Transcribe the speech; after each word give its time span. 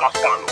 tras 0.00 0.12
palo. 0.22 0.46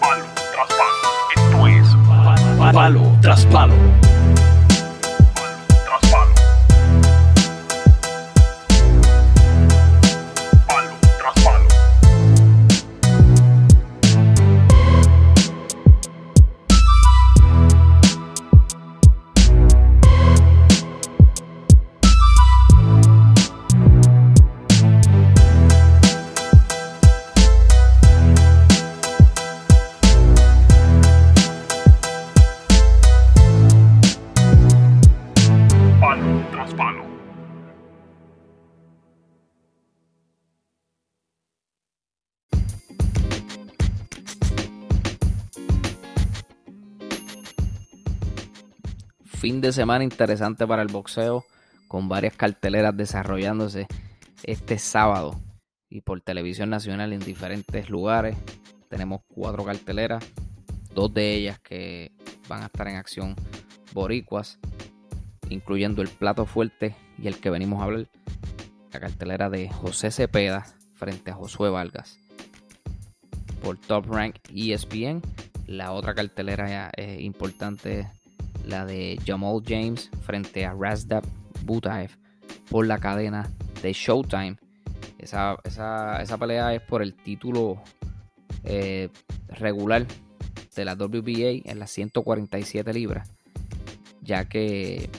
Palo 0.00 0.26
tras 0.52 0.68
palo. 0.78 1.02
Esto 1.36 1.66
es 1.68 1.86
Palo 2.74 3.18
tras 3.20 3.46
palo. 3.46 3.74
Fin 49.42 49.60
de 49.60 49.72
semana 49.72 50.04
interesante 50.04 50.68
para 50.68 50.82
el 50.82 50.88
boxeo, 50.92 51.44
con 51.88 52.08
varias 52.08 52.36
carteleras 52.36 52.96
desarrollándose 52.96 53.88
este 54.44 54.78
sábado 54.78 55.34
y 55.90 56.02
por 56.02 56.20
televisión 56.20 56.70
nacional 56.70 57.12
en 57.12 57.18
diferentes 57.18 57.90
lugares. 57.90 58.36
Tenemos 58.88 59.22
cuatro 59.26 59.64
carteleras, 59.64 60.24
dos 60.94 61.12
de 61.12 61.34
ellas 61.34 61.58
que 61.58 62.12
van 62.48 62.62
a 62.62 62.66
estar 62.66 62.86
en 62.86 62.94
acción 62.94 63.34
boricuas, 63.92 64.60
incluyendo 65.48 66.02
el 66.02 66.08
plato 66.08 66.46
fuerte 66.46 66.94
y 67.18 67.26
el 67.26 67.40
que 67.40 67.50
venimos 67.50 67.80
a 67.80 67.86
hablar, 67.86 68.06
la 68.92 69.00
cartelera 69.00 69.50
de 69.50 69.68
José 69.70 70.12
Cepeda 70.12 70.66
frente 70.94 71.32
a 71.32 71.34
Josué 71.34 71.68
Vargas. 71.68 72.16
Por 73.60 73.76
Top 73.76 74.06
Rank 74.06 74.36
ESPN, 74.54 75.20
la 75.66 75.90
otra 75.90 76.14
cartelera 76.14 76.92
eh, 76.96 77.16
importante 77.22 77.98
es 77.98 78.21
la 78.66 78.84
de 78.86 79.18
Jamal 79.26 79.60
James 79.66 80.10
frente 80.22 80.64
a 80.64 80.74
Razdab 80.74 81.24
Butaev 81.64 82.10
por 82.70 82.86
la 82.86 82.98
cadena 82.98 83.50
de 83.82 83.92
Showtime. 83.92 84.56
Esa, 85.18 85.56
esa, 85.64 86.20
esa 86.22 86.38
pelea 86.38 86.74
es 86.74 86.82
por 86.82 87.02
el 87.02 87.14
título 87.14 87.82
eh, 88.64 89.08
regular 89.48 90.06
de 90.74 90.84
la 90.84 90.94
WBA 90.94 91.62
en 91.70 91.78
las 91.78 91.90
147 91.90 92.92
libras, 92.92 93.30
ya 94.22 94.48
que 94.48 95.10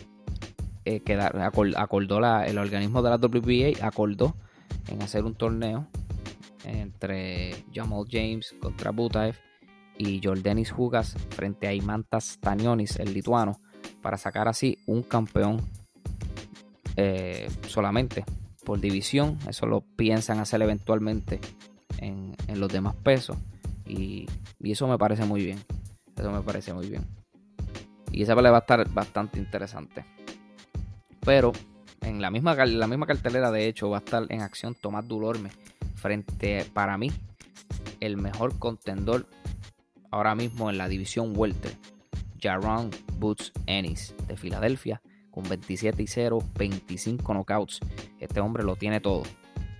eh, 0.86 1.00
queda- 1.02 1.32
acor- 1.32 1.76
acordó 1.78 2.20
el 2.44 2.58
organismo 2.58 3.02
de 3.02 3.10
la 3.10 3.16
WBA 3.18 3.86
acordó 3.86 4.36
en 4.90 5.02
hacer 5.02 5.24
un 5.24 5.36
torneo 5.36 5.88
entre 6.66 7.64
Jamal 7.74 8.06
James 8.10 8.54
contra 8.62 8.92
Butaev 8.92 9.36
y 9.98 10.22
Jordanis 10.24 10.72
Jugas 10.72 11.16
frente 11.30 11.68
a 11.68 11.74
Imantas 11.74 12.26
Stanionis, 12.26 12.98
el 12.98 13.14
lituano, 13.14 13.60
para 14.02 14.18
sacar 14.18 14.48
así 14.48 14.78
un 14.86 15.04
campeón 15.04 15.62
eh, 16.96 17.50
solamente 17.68 18.26
por 18.64 18.80
división. 18.80 19.38
Eso 19.48 19.66
lo 19.66 19.82
piensan 19.82 20.40
hacer 20.40 20.62
eventualmente 20.62 21.40
en, 22.00 22.36
los 22.56 22.72
demás 22.72 22.96
pesos. 22.96 23.38
Y, 23.86 24.28
y 24.60 24.72
eso 24.72 24.88
me 24.88 24.98
parece 24.98 25.26
muy 25.26 25.44
bien. 25.44 25.60
Eso 26.16 26.32
me 26.32 26.42
parece 26.42 26.74
muy 26.74 26.90
bien. 26.90 27.04
Y 28.12 28.24
esa 28.24 28.36
pelea 28.36 28.52
va 28.52 28.58
a 28.58 28.62
estar 28.62 28.88
bastante 28.90 29.40
interesante. 29.40 30.06
Pero 31.26 31.52
en 32.02 32.22
la 32.22 32.30
misma, 32.30 32.54
la 32.66 32.88
misma 32.88 33.08
cartelera, 33.08 33.52
de 33.52 33.68
hecho, 33.68 33.90
va 33.90 33.98
a 33.98 34.00
estar 34.00 34.26
en 34.30 34.42
acción 34.42 34.76
Tomás 34.76 35.08
Dulorme 35.08 35.50
frente, 35.96 36.66
para 36.74 36.98
mí, 36.98 37.12
el 38.02 38.18
mejor 38.18 38.60
contendor 38.60 39.26
ahora 40.14 40.36
mismo 40.36 40.70
en 40.70 40.78
la 40.78 40.88
división 40.88 41.34
welter, 41.36 41.76
Jaron 42.40 42.92
Boots 43.18 43.52
Ennis 43.66 44.14
de 44.28 44.38
Filadelfia, 44.38 45.02
con 45.32 45.44
27 45.50 46.04
y 46.04 46.08
0, 46.08 46.38
25 46.56 47.34
knockouts. 47.34 47.80
Este 48.20 48.40
hombre 48.40 48.64
lo 48.64 48.76
tiene 48.76 49.00
todo. 49.00 49.24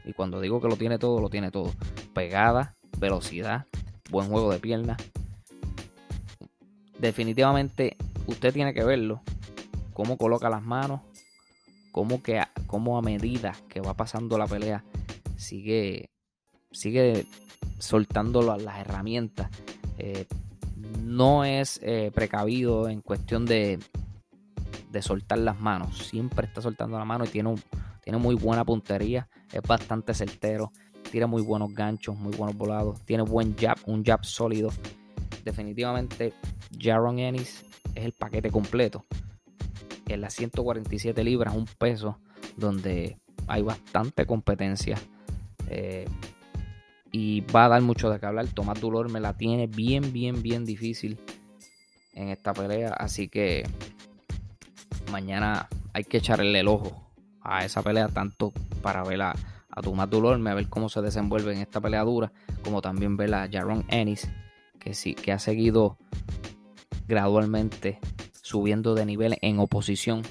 Y 0.06 0.14
cuando 0.14 0.42
digo 0.42 0.60
que 0.60 0.68
lo 0.68 0.76
tiene 0.76 0.98
todo, 0.98 1.22
lo 1.22 1.30
tiene 1.30 1.52
todo. 1.52 1.72
Pegada, 2.14 2.76
velocidad, 2.98 3.68
buen 4.10 4.30
juego 4.30 4.52
de 4.52 4.60
piernas. 4.60 4.98
Definitivamente, 6.98 7.96
usted 8.28 8.54
tiene 8.54 8.74
que 8.74 8.84
verlo. 8.84 9.22
Cómo 9.94 10.18
coloca 10.18 10.50
las 10.50 10.64
manos. 10.64 11.02
Cómo, 11.92 12.24
que, 12.24 12.42
cómo 12.66 12.98
a 12.98 13.04
medida 13.04 13.54
que 13.70 13.80
va 13.82 13.94
pasando 13.94 14.40
la 14.40 14.48
pelea, 14.48 14.84
sigue, 15.38 16.10
sigue 16.72 17.28
soltando 17.78 18.42
la- 18.42 18.58
las 18.58 18.80
herramientas. 18.80 19.52
Eh, 20.04 20.26
no 21.02 21.46
es 21.46 21.80
eh, 21.82 22.12
precavido 22.14 22.90
en 22.90 23.00
cuestión 23.00 23.46
de, 23.46 23.80
soltar 25.00 25.38
las 25.38 25.58
manos. 25.62 25.98
Siempre 26.10 26.46
está 26.46 26.62
soltando 26.62 27.00
la 27.00 27.06
mano 27.06 27.24
y 27.24 27.30
tiene, 27.30 27.56
tiene 28.04 28.20
muy 28.20 28.36
buena 28.36 28.66
puntería. 28.66 29.30
Es 29.54 29.62
bastante 29.62 30.14
certero. 30.14 30.74
Tira 31.10 31.26
muy 31.26 31.42
buenos 31.42 31.74
ganchos, 31.74 32.18
muy 32.18 32.36
buenos 32.36 32.58
volados. 32.58 33.00
Tiene 33.06 33.24
buen 33.24 33.56
jab, 33.56 33.78
un 33.86 34.04
jab 34.04 34.26
sólido. 34.26 34.72
Definitivamente, 35.46 36.34
Jaron 36.78 37.20
Ennis 37.20 37.64
es 37.96 38.04
el 38.04 38.12
paquete 38.12 38.52
completo. 38.52 39.06
En 40.10 40.20
las 40.20 40.34
147 40.34 41.24
libras, 41.24 41.56
un 41.56 41.66
peso 41.66 42.20
donde 42.58 43.18
hay 43.48 43.62
bastante 43.62 44.26
competencia. 44.26 44.98
Eh, 45.70 46.06
y 47.14 47.42
va 47.42 47.66
a 47.66 47.70
dar 47.70 47.82
mucho 47.84 48.10
de 48.10 48.20
qué 48.20 48.26
hablar. 48.26 48.48
Tomás 48.48 48.82
Dolor 48.82 49.10
me 49.10 49.22
la 49.22 49.38
tiene 49.38 49.68
bien, 49.68 50.12
bien, 50.12 50.42
bien 50.42 50.66
difícil 50.66 51.20
en 52.14 52.30
esta 52.30 52.54
pelea. 52.54 52.90
Así 52.90 53.30
que 53.30 53.64
mañana 55.12 55.70
hay 55.94 56.04
que 56.04 56.18
echarle 56.18 56.60
el 56.60 56.68
ojo 56.68 57.08
a 57.42 57.64
esa 57.64 57.84
pelea, 57.84 58.08
tanto 58.08 58.52
para 58.82 59.04
ver 59.04 59.22
a, 59.22 59.36
Tomás 59.82 60.10
Dolor, 60.10 60.40
a 60.48 60.54
ver 60.56 60.70
cómo 60.70 60.90
se 60.90 61.02
desenvuelve 61.02 61.54
en 61.54 61.60
esta 61.60 61.80
pelea 61.80 62.04
dura, 62.04 62.32
como 62.64 62.82
también 62.82 63.16
ver 63.16 63.34
a 63.34 63.48
Jaron 63.52 63.86
Ennis, 63.90 64.28
que 64.80 64.96
sí, 64.96 65.14
que 65.14 65.32
ha 65.32 65.40
seguido 65.40 65.98
gradualmente 67.08 68.00
subiendo 68.42 68.96
de 68.96 69.06
nivel 69.06 69.38
en 69.42 69.60
oposición. 69.60 70.24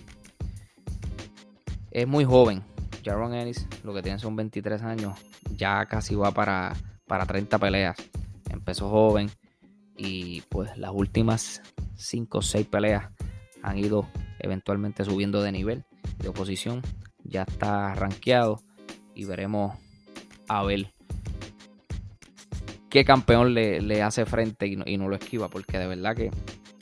Es 1.92 2.08
muy 2.08 2.24
joven. 2.24 2.62
Jaron 3.04 3.34
Ennis, 3.34 3.68
lo 3.84 3.94
que 3.94 4.02
tiene 4.02 4.18
son 4.18 4.36
23 4.36 4.82
años, 4.82 5.18
ya 5.62 5.86
casi 5.86 6.16
va 6.16 6.32
para, 6.32 6.74
para 7.06 7.24
30 7.24 7.56
peleas. 7.60 7.96
Empezó 8.50 8.90
joven 8.90 9.30
y 9.96 10.40
pues 10.48 10.76
las 10.76 10.90
últimas 10.92 11.62
5 11.94 12.38
o 12.38 12.42
6 12.42 12.66
peleas 12.66 13.10
han 13.62 13.78
ido 13.78 14.08
eventualmente 14.40 15.04
subiendo 15.04 15.40
de 15.40 15.52
nivel 15.52 15.84
de 16.18 16.30
oposición. 16.30 16.82
Ya 17.22 17.42
está 17.42 17.94
rankeado 17.94 18.60
y 19.14 19.24
veremos 19.24 19.78
a 20.48 20.64
ver 20.64 20.92
qué 22.90 23.04
campeón 23.04 23.54
le, 23.54 23.80
le 23.80 24.02
hace 24.02 24.26
frente 24.26 24.66
y 24.66 24.74
no, 24.74 24.82
y 24.84 24.98
no 24.98 25.08
lo 25.08 25.14
esquiva, 25.14 25.46
porque 25.46 25.78
de 25.78 25.86
verdad 25.86 26.16
que 26.16 26.32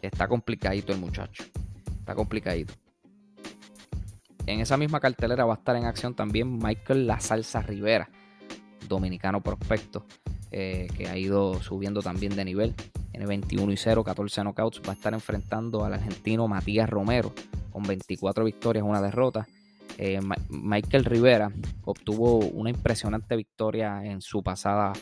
está 0.01 0.27
complicadito 0.27 0.95
el 0.95 1.01
muchacho. 1.01 1.45
Está 1.99 2.15
complicadito. 2.15 2.73
En 4.47 4.61
esa 4.61 4.79
misma 4.79 5.01
cartelera 5.01 5.45
va 5.45 5.53
a 5.53 5.59
estar 5.59 5.77
en 5.77 5.85
acción 5.85 6.15
también 6.15 6.57
Michael 6.57 7.07
La 7.07 7.21
Salsa 7.21 7.61
Rivera, 7.61 8.09
dominicano 8.89 9.41
prospecto, 9.41 10.05
eh, 10.51 10.89
que 10.97 11.09
ha 11.09 11.17
ido 11.17 11.63
subiendo 11.63 12.03
también 12.03 12.35
de 12.35 12.45
nivel. 12.45 12.75
Tiene 13.11 13.27
21 13.27 13.73
y 13.73 13.77
0, 13.77 14.05
14 14.05 14.43
knockouts. 14.43 14.83
Va 14.87 14.93
a 14.93 14.95
estar 14.95 15.15
enfrentando 15.15 15.85
al 15.85 15.95
argentino 15.95 16.49
Matías 16.49 16.89
Romero, 16.89 17.33
con 17.71 17.83
24 17.83 18.45
victorias, 18.45 18.85
una 18.85 19.01
derrota. 19.01 19.47
Eh, 19.99 20.21
Michael 20.49 21.05
Rivera 21.05 21.53
obtuvo 21.85 22.39
una 22.39 22.71
impresionante 22.71 23.37
victoria 23.37 24.05
en 24.05 24.23
su 24.23 24.43
pasada 24.43 24.93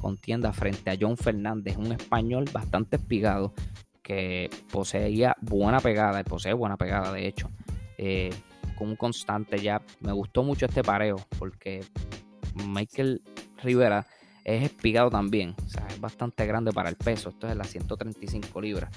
contienda 0.00 0.52
frente 0.52 0.90
a 0.90 0.96
John 1.00 1.16
Fernández, 1.16 1.76
un 1.76 1.92
español 1.92 2.44
bastante 2.52 2.96
espigado 2.96 3.54
que 4.02 4.50
poseía 4.70 5.36
buena 5.40 5.80
pegada, 5.80 6.20
y 6.20 6.24
posee 6.24 6.52
buena 6.52 6.76
pegada 6.76 7.12
de 7.12 7.26
hecho, 7.26 7.50
eh, 7.98 8.30
con 8.76 8.88
un 8.88 8.96
constante 8.96 9.58
ya. 9.58 9.80
Me 10.00 10.12
gustó 10.12 10.42
mucho 10.42 10.66
este 10.66 10.82
pareo 10.82 11.16
porque 11.38 11.80
Michael 12.66 13.22
Rivera 13.62 14.06
es 14.44 14.64
espigado 14.64 15.10
también, 15.10 15.54
o 15.64 15.68
sea, 15.68 15.86
es 15.88 16.00
bastante 16.00 16.46
grande 16.46 16.72
para 16.72 16.88
el 16.88 16.96
peso, 16.96 17.28
esto 17.30 17.48
es 17.48 17.56
las 17.56 17.68
135 17.68 18.60
libras. 18.60 18.90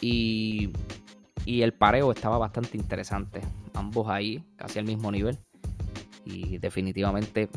Y, 0.00 0.70
y 1.44 1.62
el 1.62 1.72
pareo 1.72 2.12
estaba 2.12 2.38
bastante 2.38 2.76
interesante, 2.76 3.40
ambos 3.74 4.08
ahí, 4.08 4.44
casi 4.56 4.78
al 4.78 4.84
mismo 4.84 5.10
nivel. 5.10 5.38
Y 6.24 6.58
definitivamente 6.58 7.48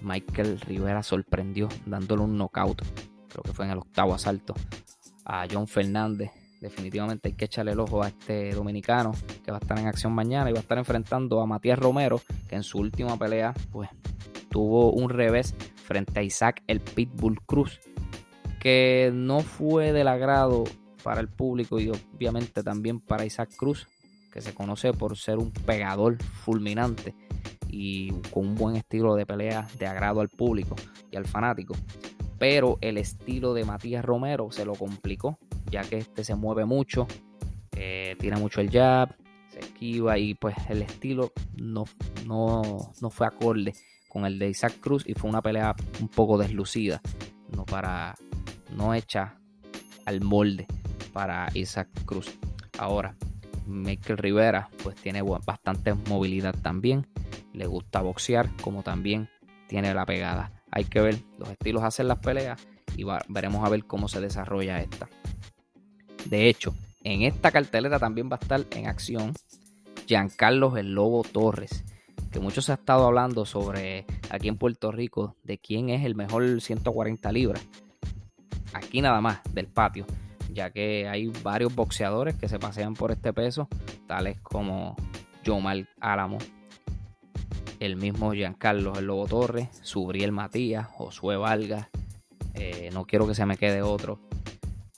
Michael 0.00 0.60
Rivera 0.60 1.02
sorprendió 1.02 1.68
dándole 1.86 2.22
un 2.22 2.36
knockout, 2.38 2.82
creo 3.28 3.42
que 3.42 3.52
fue 3.52 3.66
en 3.66 3.72
el 3.72 3.78
octavo 3.78 4.14
asalto, 4.14 4.54
a 5.24 5.46
John 5.50 5.66
Fernández. 5.66 6.30
Definitivamente 6.60 7.28
hay 7.28 7.34
que 7.34 7.46
echarle 7.46 7.72
el 7.72 7.80
ojo 7.80 8.02
a 8.02 8.08
este 8.08 8.52
dominicano 8.52 9.12
que 9.44 9.50
va 9.50 9.56
a 9.56 9.60
estar 9.60 9.76
en 9.78 9.88
acción 9.88 10.12
mañana 10.12 10.48
y 10.48 10.52
va 10.52 10.60
a 10.60 10.62
estar 10.62 10.78
enfrentando 10.78 11.40
a 11.40 11.46
Matías 11.46 11.78
Romero, 11.78 12.20
que 12.48 12.54
en 12.54 12.62
su 12.62 12.78
última 12.78 13.18
pelea 13.18 13.52
pues 13.72 13.90
tuvo 14.52 14.92
un 14.92 15.08
revés 15.08 15.54
frente 15.74 16.20
a 16.20 16.22
Isaac 16.22 16.62
el 16.68 16.80
Pitbull 16.80 17.40
Cruz, 17.40 17.80
que 18.60 19.10
no 19.12 19.40
fue 19.40 19.92
del 19.92 20.06
agrado 20.06 20.64
para 21.02 21.20
el 21.20 21.28
público 21.28 21.80
y 21.80 21.88
obviamente 21.88 22.62
también 22.62 23.00
para 23.00 23.24
Isaac 23.24 23.50
Cruz, 23.56 23.88
que 24.32 24.40
se 24.40 24.54
conoce 24.54 24.92
por 24.92 25.16
ser 25.16 25.38
un 25.38 25.50
pegador 25.50 26.22
fulminante 26.22 27.14
y 27.68 28.12
con 28.30 28.48
un 28.48 28.54
buen 28.54 28.76
estilo 28.76 29.14
de 29.14 29.26
pelea 29.26 29.66
de 29.78 29.86
agrado 29.86 30.20
al 30.20 30.28
público 30.28 30.76
y 31.10 31.16
al 31.16 31.26
fanático. 31.26 31.74
Pero 32.38 32.78
el 32.80 32.98
estilo 32.98 33.54
de 33.54 33.64
Matías 33.64 34.04
Romero 34.04 34.50
se 34.52 34.64
lo 34.64 34.74
complicó, 34.74 35.38
ya 35.70 35.82
que 35.82 35.98
este 35.98 36.24
se 36.24 36.34
mueve 36.34 36.64
mucho, 36.64 37.06
eh, 37.76 38.16
tira 38.18 38.36
mucho 38.36 38.60
el 38.60 38.70
jab, 38.70 39.14
se 39.48 39.60
esquiva 39.60 40.18
y 40.18 40.34
pues 40.34 40.56
el 40.68 40.82
estilo 40.82 41.32
no, 41.56 41.84
no, 42.26 42.92
no 43.00 43.10
fue 43.10 43.26
acorde 43.26 43.74
con 44.12 44.26
el 44.26 44.38
de 44.38 44.50
Isaac 44.50 44.74
Cruz 44.78 45.04
y 45.06 45.14
fue 45.14 45.30
una 45.30 45.40
pelea 45.40 45.74
un 45.98 46.08
poco 46.08 46.36
deslucida, 46.36 47.00
no 47.56 47.64
para 47.64 48.14
no 48.76 48.92
hecha 48.92 49.38
al 50.04 50.20
molde 50.20 50.66
para 51.14 51.48
Isaac 51.54 51.88
Cruz. 52.04 52.38
Ahora, 52.76 53.16
Michael 53.66 54.18
Rivera 54.18 54.68
pues 54.82 54.96
tiene 54.96 55.22
bastante 55.22 55.94
movilidad 55.94 56.54
también, 56.60 57.06
le 57.54 57.66
gusta 57.66 58.02
boxear 58.02 58.50
como 58.60 58.82
también 58.82 59.30
tiene 59.66 59.94
la 59.94 60.04
pegada. 60.04 60.52
Hay 60.70 60.84
que 60.84 61.00
ver 61.00 61.18
los 61.38 61.48
estilos 61.48 61.82
hacen 61.82 62.08
las 62.08 62.18
peleas 62.18 62.60
y 62.94 63.04
veremos 63.28 63.64
a 63.64 63.70
ver 63.70 63.86
cómo 63.86 64.08
se 64.08 64.20
desarrolla 64.20 64.82
esta. 64.82 65.08
De 66.26 66.50
hecho, 66.50 66.74
en 67.02 67.22
esta 67.22 67.50
cartelera 67.50 67.98
también 67.98 68.28
va 68.30 68.36
a 68.36 68.42
estar 68.42 68.62
en 68.72 68.88
acción 68.88 69.32
Giancarlo 70.06 70.76
el 70.76 70.92
Lobo 70.92 71.22
Torres, 71.22 71.82
que 72.32 72.40
mucho 72.40 72.62
se 72.62 72.72
ha 72.72 72.76
estado 72.76 73.06
hablando 73.06 73.44
sobre 73.44 74.06
aquí 74.30 74.48
en 74.48 74.56
Puerto 74.56 74.90
Rico 74.90 75.36
de 75.44 75.58
quién 75.58 75.90
es 75.90 76.04
el 76.04 76.14
mejor 76.14 76.60
140 76.60 77.30
libras. 77.30 77.62
Aquí 78.72 79.02
nada 79.02 79.20
más, 79.20 79.40
del 79.52 79.66
patio, 79.68 80.06
ya 80.50 80.70
que 80.70 81.06
hay 81.08 81.28
varios 81.42 81.74
boxeadores 81.74 82.34
que 82.36 82.48
se 82.48 82.58
pasean 82.58 82.94
por 82.94 83.12
este 83.12 83.32
peso, 83.34 83.68
tales 84.06 84.40
como 84.40 84.96
Jomar 85.44 85.86
Álamo, 86.00 86.38
el 87.80 87.96
mismo 87.96 88.32
Giancarlo 88.32 88.94
El 88.98 89.06
Lobo 89.06 89.26
Torres, 89.26 89.68
Subriel 89.82 90.32
Matías, 90.32 90.86
Josué 90.86 91.36
Valga, 91.36 91.90
eh, 92.54 92.90
no 92.94 93.04
quiero 93.04 93.26
que 93.26 93.34
se 93.34 93.44
me 93.44 93.58
quede 93.58 93.82
otro. 93.82 94.20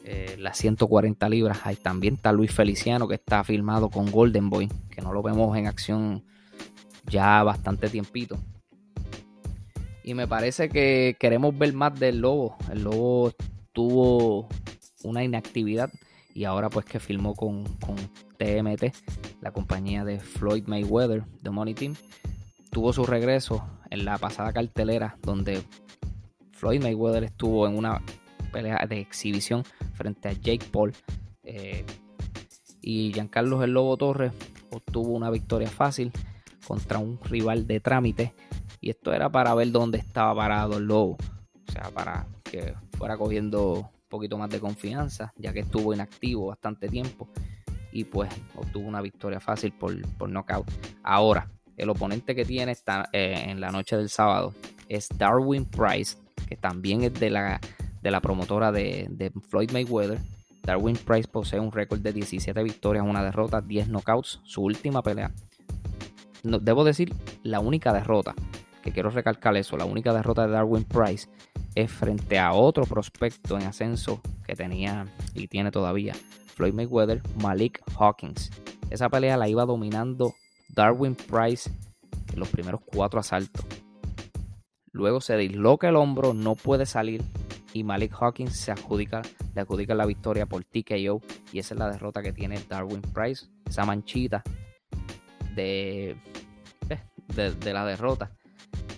Eh, 0.05 0.37
las 0.39 0.59
140 0.59 1.29
libras, 1.29 1.61
ahí 1.65 1.77
también 1.77 2.15
está 2.15 2.31
Luis 2.31 2.53
Feliciano 2.53 3.09
que 3.09 3.15
está 3.15 3.43
filmado 3.43 3.89
con 3.89 4.11
Golden 4.11 4.51
Boy, 4.51 4.69
que 4.91 5.01
no 5.01 5.13
lo 5.13 5.23
vemos 5.23 5.57
en 5.57 5.67
acción 5.67 6.25
ya 7.07 7.43
bastante 7.43 7.89
tiempito. 7.89 8.39
Y 10.03 10.15
me 10.15 10.29
parece 10.29 10.69
que 10.69 11.17
queremos 11.19 11.57
ver 11.57 11.73
más 11.73 11.99
del 11.99 12.21
Lobo. 12.21 12.57
El 12.71 12.85
Lobo 12.85 13.33
tuvo 13.73 14.49
una 15.03 15.25
inactividad 15.25 15.91
y 16.35 16.45
ahora 16.45 16.69
pues 16.69 16.85
que 16.85 17.01
filmó 17.01 17.35
con, 17.35 17.65
con 17.79 17.97
TMT, 18.37 18.95
la 19.41 19.53
compañía 19.53 20.05
de 20.05 20.19
Floyd 20.21 20.65
Mayweather, 20.67 21.25
The 21.43 21.51
Money 21.51 21.75
Team, 21.75 21.95
tuvo 22.71 22.93
su 22.93 23.07
regreso 23.07 23.65
en 23.91 24.05
la 24.05 24.19
pasada 24.19 24.53
cartelera 24.53 25.17
donde 25.23 25.63
Floyd 26.53 26.83
Mayweather 26.83 27.25
estuvo 27.25 27.67
en 27.67 27.79
una 27.79 28.03
pelea 28.53 28.87
de 28.89 29.01
exhibición 29.01 29.65
frente 29.95 30.29
a 30.29 30.33
Jake 30.33 30.67
Paul. 30.71 30.93
Eh, 31.45 31.85
y 32.81 33.13
Giancarlo 33.13 33.63
El 33.63 33.73
Lobo 33.73 33.97
Torres 33.97 34.33
obtuvo 34.71 35.13
una 35.13 35.31
victoria 35.31 35.69
fácil 35.69 36.13
contra 36.67 36.99
un 36.99 37.19
rival 37.23 37.67
de 37.67 37.81
trámite. 37.81 38.35
Y 38.81 38.91
esto 38.91 39.13
era 39.13 39.31
para 39.31 39.55
ver 39.55 39.71
dónde 39.71 39.99
estaba 39.99 40.35
parado 40.35 40.79
el 40.79 40.85
lobo. 40.85 41.17
O 41.67 41.73
sea, 41.73 41.91
para 41.91 42.27
que 42.43 42.75
fuera 42.99 43.17
cogiendo 43.17 43.73
un 43.75 44.09
poquito 44.09 44.37
más 44.39 44.51
de 44.51 44.61
confianza, 44.61 45.33
ya 45.37 45.53
que 45.53 45.61
estuvo 45.61 45.95
inactivo 45.95 46.47
bastante 46.47 46.89
tiempo. 46.89 47.29
Y 47.93 48.05
pues 48.05 48.31
obtuvo 48.57 48.89
una 48.89 49.01
victoria 49.01 49.41
fácil 49.41 49.73
por, 49.73 50.01
por 50.17 50.29
knockout. 50.29 50.71
Ahora, 51.03 51.49
el 51.77 51.89
oponente 51.89 52.35
que 52.35 52.45
tiene 52.45 52.73
está, 52.73 53.09
eh, 53.13 53.45
en 53.47 53.61
la 53.61 53.71
noche 53.71 53.97
del 53.97 54.09
sábado 54.09 54.55
es 54.89 55.09
Darwin 55.17 55.65
Price, 55.65 56.17
que 56.49 56.57
también 56.57 57.03
es 57.03 57.15
de 57.15 57.31
la, 57.31 57.61
de 58.03 58.11
la 58.11 58.21
promotora 58.21 58.71
de, 58.73 59.07
de 59.11 59.31
Floyd 59.49 59.71
Mayweather. 59.71 60.19
Darwin 60.63 60.97
Price 60.97 61.29
posee 61.29 61.61
un 61.61 61.73
récord 61.73 62.01
de 62.01 62.13
17 62.13 62.63
victorias, 62.63 63.05
una 63.07 63.23
derrota, 63.23 63.61
10 63.61 63.89
knockouts. 63.89 64.41
Su 64.45 64.63
última 64.63 65.03
pelea 65.03 65.33
debo 66.45 66.85
decir, 66.85 67.15
la 67.43 67.61
única 67.61 67.93
derrota, 67.93 68.35
que 68.83 68.93
quiero 68.93 69.11
recalcar 69.11 69.57
eso, 69.57 69.77
la 69.77 69.87
única 69.87 70.13
derrota 70.13 70.47
de 70.47 70.53
Darwin 70.53 70.85
Price 70.85 71.29
es 71.75 71.91
frente 71.91 72.39
a 72.39 72.53
otro 72.53 72.85
prospecto 72.85 73.59
en 73.59 73.65
ascenso 73.65 74.21
que 74.47 74.55
tenía 74.55 75.07
y 75.35 75.49
tiene 75.49 75.71
todavía, 75.71 76.15
Floyd 76.55 76.75
Mayweather, 76.75 77.23
Malik 77.41 77.83
Hawkins. 77.99 78.51
Esa 78.91 79.09
pelea 79.09 79.37
la 79.37 79.49
iba 79.49 79.65
dominando 79.65 80.35
Darwin 80.69 81.15
Price 81.15 81.71
en 82.33 82.39
los 82.39 82.49
primeros 82.49 82.81
cuatro 82.85 83.21
asaltos. 83.21 83.65
Luego 84.93 85.21
se 85.21 85.37
disloca 85.37 85.89
el 85.89 85.97
hombro, 85.97 86.35
no 86.35 86.55
puede 86.55 86.87
salir 86.87 87.23
y 87.73 87.83
Malik 87.83 88.15
Hawkins 88.21 88.55
se 88.55 88.71
adjudica, 88.71 89.23
le 89.55 89.63
adjudica 89.63 89.95
la 89.95 90.07
victoria 90.07 90.47
por 90.47 90.63
TKO 90.63 91.21
y 91.53 91.59
esa 91.59 91.75
es 91.75 91.79
la 91.79 91.91
derrota 91.91 92.23
que 92.23 92.33
tiene 92.33 92.61
Darwin 92.69 93.03
Price, 93.03 93.47
esa 93.67 93.85
manchita 93.85 94.45
de, 95.55 96.17
de, 97.35 97.73
la 97.73 97.85
derrota. 97.85 98.31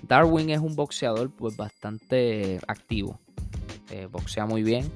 Darwin 0.03 0.51
es 0.51 0.61
un 0.61 0.77
boxeador 0.77 1.31
pues 1.31 1.57
bastante 1.57 2.61
activo. 2.67 3.19
Eh, 3.91 4.07
boxea 4.11 4.47
muy 4.47 4.63
bien. 4.63 4.91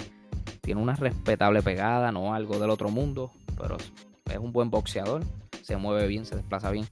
Tiene 0.61 0.81
una 0.81 0.95
respetable 0.95 1.63
pegada, 1.63 2.13
no 2.13 2.35
algo 2.35 2.59
del 2.59 2.71
otro 2.71 2.91
mundo, 2.91 3.33
pero 3.57 3.77
es 4.31 4.39
un 4.39 4.53
buen 4.53 4.71
boxeador. 4.71 5.23
Se 5.63 5.77
mueve 5.77 6.07
bien, 6.07 6.27
se 6.27 6.37
desplaza 6.37 6.71
bien. 6.71 6.87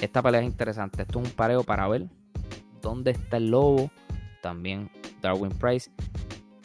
Esta 0.00 0.22
pelea 0.22 0.40
es 0.40 0.46
interesante. 0.46 1.02
Esto 1.02 1.20
es 1.20 1.26
un 1.26 1.32
pareo 1.32 1.64
para 1.64 1.86
ver 1.88 2.06
dónde 2.80 3.12
está 3.12 3.36
el 3.36 3.50
lobo. 3.50 3.90
También 4.42 4.90
Darwin 5.20 5.50
Price. 5.50 5.90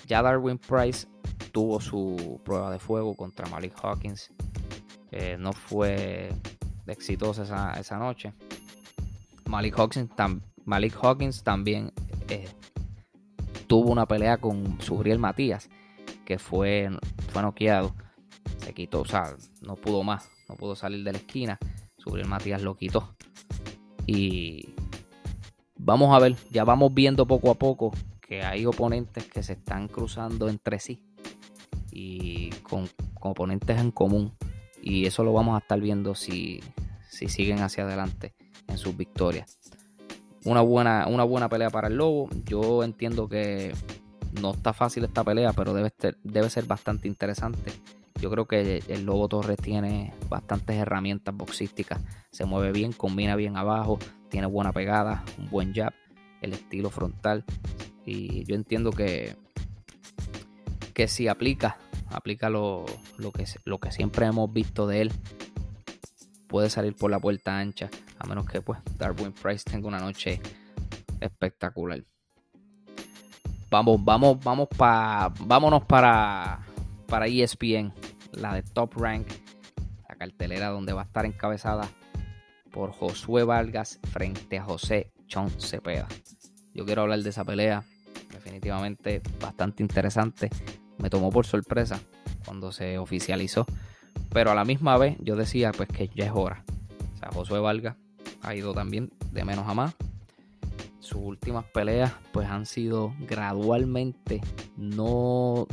Ya 0.07 0.21
Darwin 0.21 0.57
Price 0.57 1.07
tuvo 1.51 1.79
su 1.79 2.39
prueba 2.43 2.71
de 2.71 2.79
fuego 2.79 3.15
contra 3.15 3.47
Malik 3.49 3.73
Hawkins. 3.81 4.31
Eh, 5.11 5.37
no 5.39 5.53
fue 5.53 6.29
exitosa 6.93 7.73
esa, 7.79 7.97
noche. 7.97 8.33
Malik 9.45 9.77
Hawkins, 9.77 10.09
Malik 10.65 10.97
Hawkins 11.01 11.43
también 11.43 11.91
eh, 12.29 12.47
tuvo 13.67 13.91
una 13.91 14.05
pelea 14.05 14.37
con 14.37 14.81
Subriel 14.81 15.19
Matías, 15.19 15.69
que 16.25 16.39
fue, 16.39 16.89
fue 17.31 17.41
noqueado. 17.41 17.95
Se 18.59 18.73
quitó, 18.73 19.01
o 19.01 19.05
sea, 19.05 19.35
no 19.61 19.75
pudo 19.75 20.03
más, 20.03 20.29
no 20.49 20.55
pudo 20.55 20.75
salir 20.75 21.03
de 21.03 21.11
la 21.11 21.17
esquina. 21.17 21.59
Subriel 21.97 22.27
Matías 22.27 22.61
lo 22.61 22.75
quitó. 22.75 23.15
Y 24.07 24.75
vamos 25.77 26.15
a 26.15 26.19
ver, 26.19 26.35
ya 26.51 26.63
vamos 26.63 26.93
viendo 26.93 27.25
poco 27.25 27.51
a 27.51 27.55
poco 27.55 27.91
que 28.21 28.43
hay 28.43 28.65
oponentes 28.65 29.25
que 29.25 29.43
se 29.43 29.53
están 29.53 29.87
cruzando 29.87 30.49
entre 30.49 30.79
sí 30.79 31.03
y 31.91 32.49
con, 32.61 32.89
con 33.13 33.31
oponentes 33.31 33.79
en 33.79 33.91
común. 33.91 34.33
Y 34.85 35.07
eso 35.07 35.23
lo 35.23 35.33
vamos 35.33 35.55
a 35.55 35.57
estar 35.57 35.81
viendo 35.81 36.13
si, 36.13 36.61
si 37.09 37.27
siguen 37.27 37.59
hacia 37.61 37.83
adelante 37.83 38.35
en 38.67 38.77
sus 38.77 38.95
victorias. 38.95 39.59
Una 40.45 40.61
buena, 40.61 41.07
una 41.07 41.23
buena 41.23 41.49
pelea 41.49 41.71
para 41.71 41.87
el 41.87 41.97
Lobo. 41.97 42.29
Yo 42.45 42.83
entiendo 42.83 43.27
que 43.27 43.73
no 44.39 44.51
está 44.51 44.73
fácil 44.73 45.03
esta 45.03 45.23
pelea, 45.23 45.53
pero 45.53 45.73
debe 45.73 45.91
ser, 45.99 46.17
debe 46.23 46.51
ser 46.51 46.65
bastante 46.65 47.07
interesante. 47.07 47.71
Yo 48.21 48.29
creo 48.29 48.45
que 48.45 48.83
el 48.87 49.05
Lobo 49.05 49.27
Torres 49.27 49.57
tiene 49.57 50.13
bastantes 50.29 50.75
herramientas 50.75 51.35
boxísticas. 51.35 51.99
Se 52.29 52.45
mueve 52.45 52.71
bien, 52.71 52.93
combina 52.93 53.35
bien 53.35 53.57
abajo, 53.57 53.97
tiene 54.29 54.45
buena 54.45 54.71
pegada, 54.71 55.23
un 55.39 55.49
buen 55.49 55.73
jab, 55.73 55.93
el 56.41 56.53
estilo 56.53 56.91
frontal. 56.91 57.43
Y 58.05 58.43
yo 58.43 58.55
entiendo 58.55 58.91
que, 58.91 59.35
que 60.93 61.07
si 61.07 61.27
aplica 61.27 61.79
aplica 62.09 62.49
lo, 62.49 62.85
que, 63.33 63.45
lo 63.65 63.79
que 63.79 63.91
siempre 63.91 64.25
hemos 64.25 64.51
visto 64.51 64.87
de 64.87 65.01
él. 65.01 65.13
Puede 66.47 66.69
salir 66.69 66.95
por 66.95 67.11
la 67.11 67.19
puerta 67.19 67.57
ancha, 67.57 67.89
a 68.19 68.27
menos 68.27 68.45
que 68.45 68.61
pues 68.61 68.79
Darwin 68.97 69.33
Price 69.33 69.63
tenga 69.69 69.87
una 69.87 69.99
noche 69.99 70.41
espectacular. 71.19 72.03
Vamos, 73.69 74.03
vamos, 74.03 74.39
vamos 74.43 74.67
para, 74.77 75.33
vámonos 75.39 75.83
para, 75.85 76.59
para 77.07 77.27
ESPN, 77.27 77.91
la 78.31 78.53
de 78.53 78.61
Top 78.61 78.93
Rank, 78.95 79.27
la 80.07 80.15
cartelera 80.15 80.69
donde 80.69 80.93
va 80.93 81.01
a 81.01 81.05
estar 81.05 81.25
encabezada 81.25 81.89
por 82.71 82.91
Josué 82.91 83.43
Vargas 83.43 83.99
frente 84.11 84.59
a 84.59 84.63
José 84.63 85.11
Chon 85.27 85.49
Cepeda. 85.59 86.07
Yo 86.73 86.85
quiero 86.85 87.01
hablar 87.01 87.19
de 87.19 87.29
esa 87.29 87.43
pelea, 87.43 87.83
definitivamente 88.31 89.21
bastante 89.39 89.81
interesante. 89.81 90.49
Me 91.05 91.11
tomó 91.11 91.29
por 91.29 91.45
sorpresa 91.45 91.99
cuando 92.45 92.71
se 92.71 92.97
oficializó, 92.97 93.67
pero 94.33 94.49
a 94.49 94.55
la 94.55 94.65
misma 94.65 94.97
vez 94.97 95.15
yo 95.19 95.35
decía 95.35 95.71
pues 95.71 95.87
que 95.87 96.09
ya 96.15 96.25
es 96.25 96.31
hora. 96.33 96.63
O 97.13 97.17
sea, 97.19 97.29
Josué 97.31 97.59
Vargas 97.59 97.95
ha 98.41 98.55
ido 98.55 98.73
también 98.73 99.11
de 99.31 99.45
menos 99.45 99.67
a 99.67 99.75
más. 99.75 99.93
Sus 100.99 101.21
últimas 101.21 101.63
peleas 101.65 102.11
pues 102.31 102.49
han 102.49 102.65
sido 102.65 103.13
gradualmente 103.19 104.41
no 104.77 105.67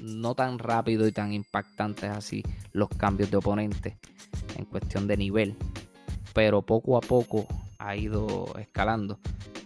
no 0.00 0.34
tan 0.34 0.58
rápido 0.58 1.06
y 1.06 1.12
tan 1.12 1.34
impactantes 1.34 2.08
así 2.08 2.42
los 2.72 2.88
cambios 2.88 3.30
de 3.30 3.36
oponente 3.36 3.98
en 4.56 4.64
cuestión 4.64 5.06
de 5.06 5.18
nivel, 5.18 5.56
pero 6.32 6.62
poco 6.62 6.96
a 6.96 7.02
poco 7.02 7.46
ha 7.76 7.96
ido 7.96 8.46
escalando. 8.58 9.18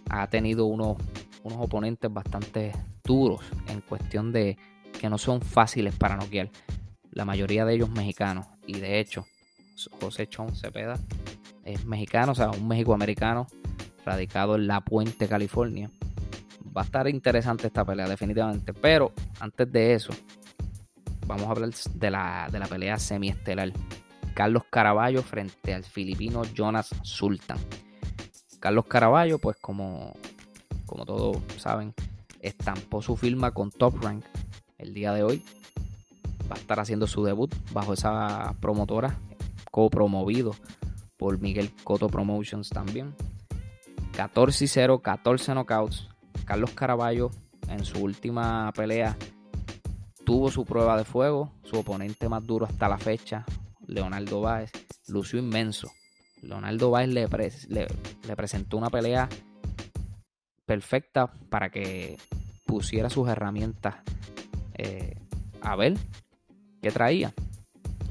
Ha 0.09 0.27
tenido 0.27 0.65
unos, 0.65 0.97
unos 1.43 1.57
oponentes 1.61 2.11
bastante 2.11 2.73
duros 3.05 3.39
en 3.69 3.79
cuestión 3.79 4.33
de 4.33 4.57
que 4.99 5.09
no 5.09 5.17
son 5.17 5.41
fáciles 5.41 5.95
para 5.95 6.15
noquear. 6.15 6.49
La 7.11 7.25
mayoría 7.25 7.65
de 7.65 7.73
ellos 7.73 7.89
mexicanos. 7.89 8.45
Y 8.67 8.79
de 8.79 8.99
hecho, 8.99 9.25
José 9.99 10.27
Chon 10.27 10.55
Cepeda 10.55 10.99
es 11.65 11.85
mexicano, 11.85 12.33
o 12.33 12.35
sea, 12.35 12.51
un 12.51 12.67
México-americano 12.67 13.47
radicado 14.05 14.55
en 14.55 14.67
La 14.67 14.81
Puente, 14.81 15.27
California 15.27 15.89
va 16.75 16.81
a 16.81 16.85
estar 16.85 17.07
interesante 17.07 17.67
esta 17.67 17.85
pelea, 17.85 18.07
definitivamente. 18.07 18.73
Pero 18.73 19.11
antes 19.39 19.71
de 19.71 19.93
eso, 19.93 20.13
vamos 21.27 21.47
a 21.47 21.51
hablar 21.51 21.69
de 21.93 22.11
la, 22.11 22.47
de 22.51 22.59
la 22.59 22.67
pelea 22.67 22.97
semiestelar. 22.97 23.71
Carlos 24.33 24.63
Caraballo 24.69 25.21
frente 25.21 25.73
al 25.73 25.83
filipino 25.83 26.43
Jonas 26.55 26.89
Sultan. 27.03 27.57
Carlos 28.59 28.85
Caraballo, 28.85 29.39
pues 29.39 29.57
como, 29.57 30.13
como 30.85 31.05
todos 31.05 31.37
saben, 31.57 31.93
estampó 32.41 33.01
su 33.01 33.15
firma 33.15 33.51
con 33.51 33.71
Top 33.71 34.01
Rank 34.01 34.23
el 34.79 34.93
día 34.93 35.13
de 35.13 35.23
hoy. 35.23 35.43
Va 36.51 36.55
a 36.55 36.59
estar 36.59 36.79
haciendo 36.79 37.05
su 37.05 37.23
debut 37.23 37.53
bajo 37.71 37.93
esa 37.93 38.55
promotora, 38.59 39.19
copromovido 39.69 40.55
por 41.17 41.39
Miguel 41.39 41.71
Coto 41.83 42.07
Promotions 42.07 42.69
también. 42.69 43.13
14 44.15 44.65
y 44.65 44.67
0, 44.67 44.99
14 44.99 45.53
knockouts, 45.53 46.09
Carlos 46.45 46.71
Caraballo 46.71 47.29
en 47.67 47.85
su 47.85 47.99
última 47.99 48.71
pelea 48.75 49.15
tuvo 50.29 50.51
su 50.51 50.63
prueba 50.63 50.95
de 50.95 51.05
fuego. 51.05 51.51
Su 51.63 51.79
oponente 51.79 52.29
más 52.29 52.45
duro 52.45 52.67
hasta 52.67 52.87
la 52.87 52.99
fecha, 52.99 53.45
Leonardo 53.87 54.41
Báez, 54.41 54.71
lució 55.07 55.39
inmenso. 55.39 55.89
Leonardo 56.43 56.91
Báez 56.91 57.09
le, 57.09 57.27
le, 58.27 58.35
presentó 58.35 58.77
una 58.77 58.91
pelea 58.91 59.27
perfecta 60.67 61.31
para 61.49 61.71
que 61.71 62.17
pusiera 62.67 63.09
sus 63.09 63.27
herramientas 63.27 63.95
eh, 64.79 65.15
a 65.61 65.75
ver 65.75 65.97
qué 66.81 66.89
traía. 66.89 67.33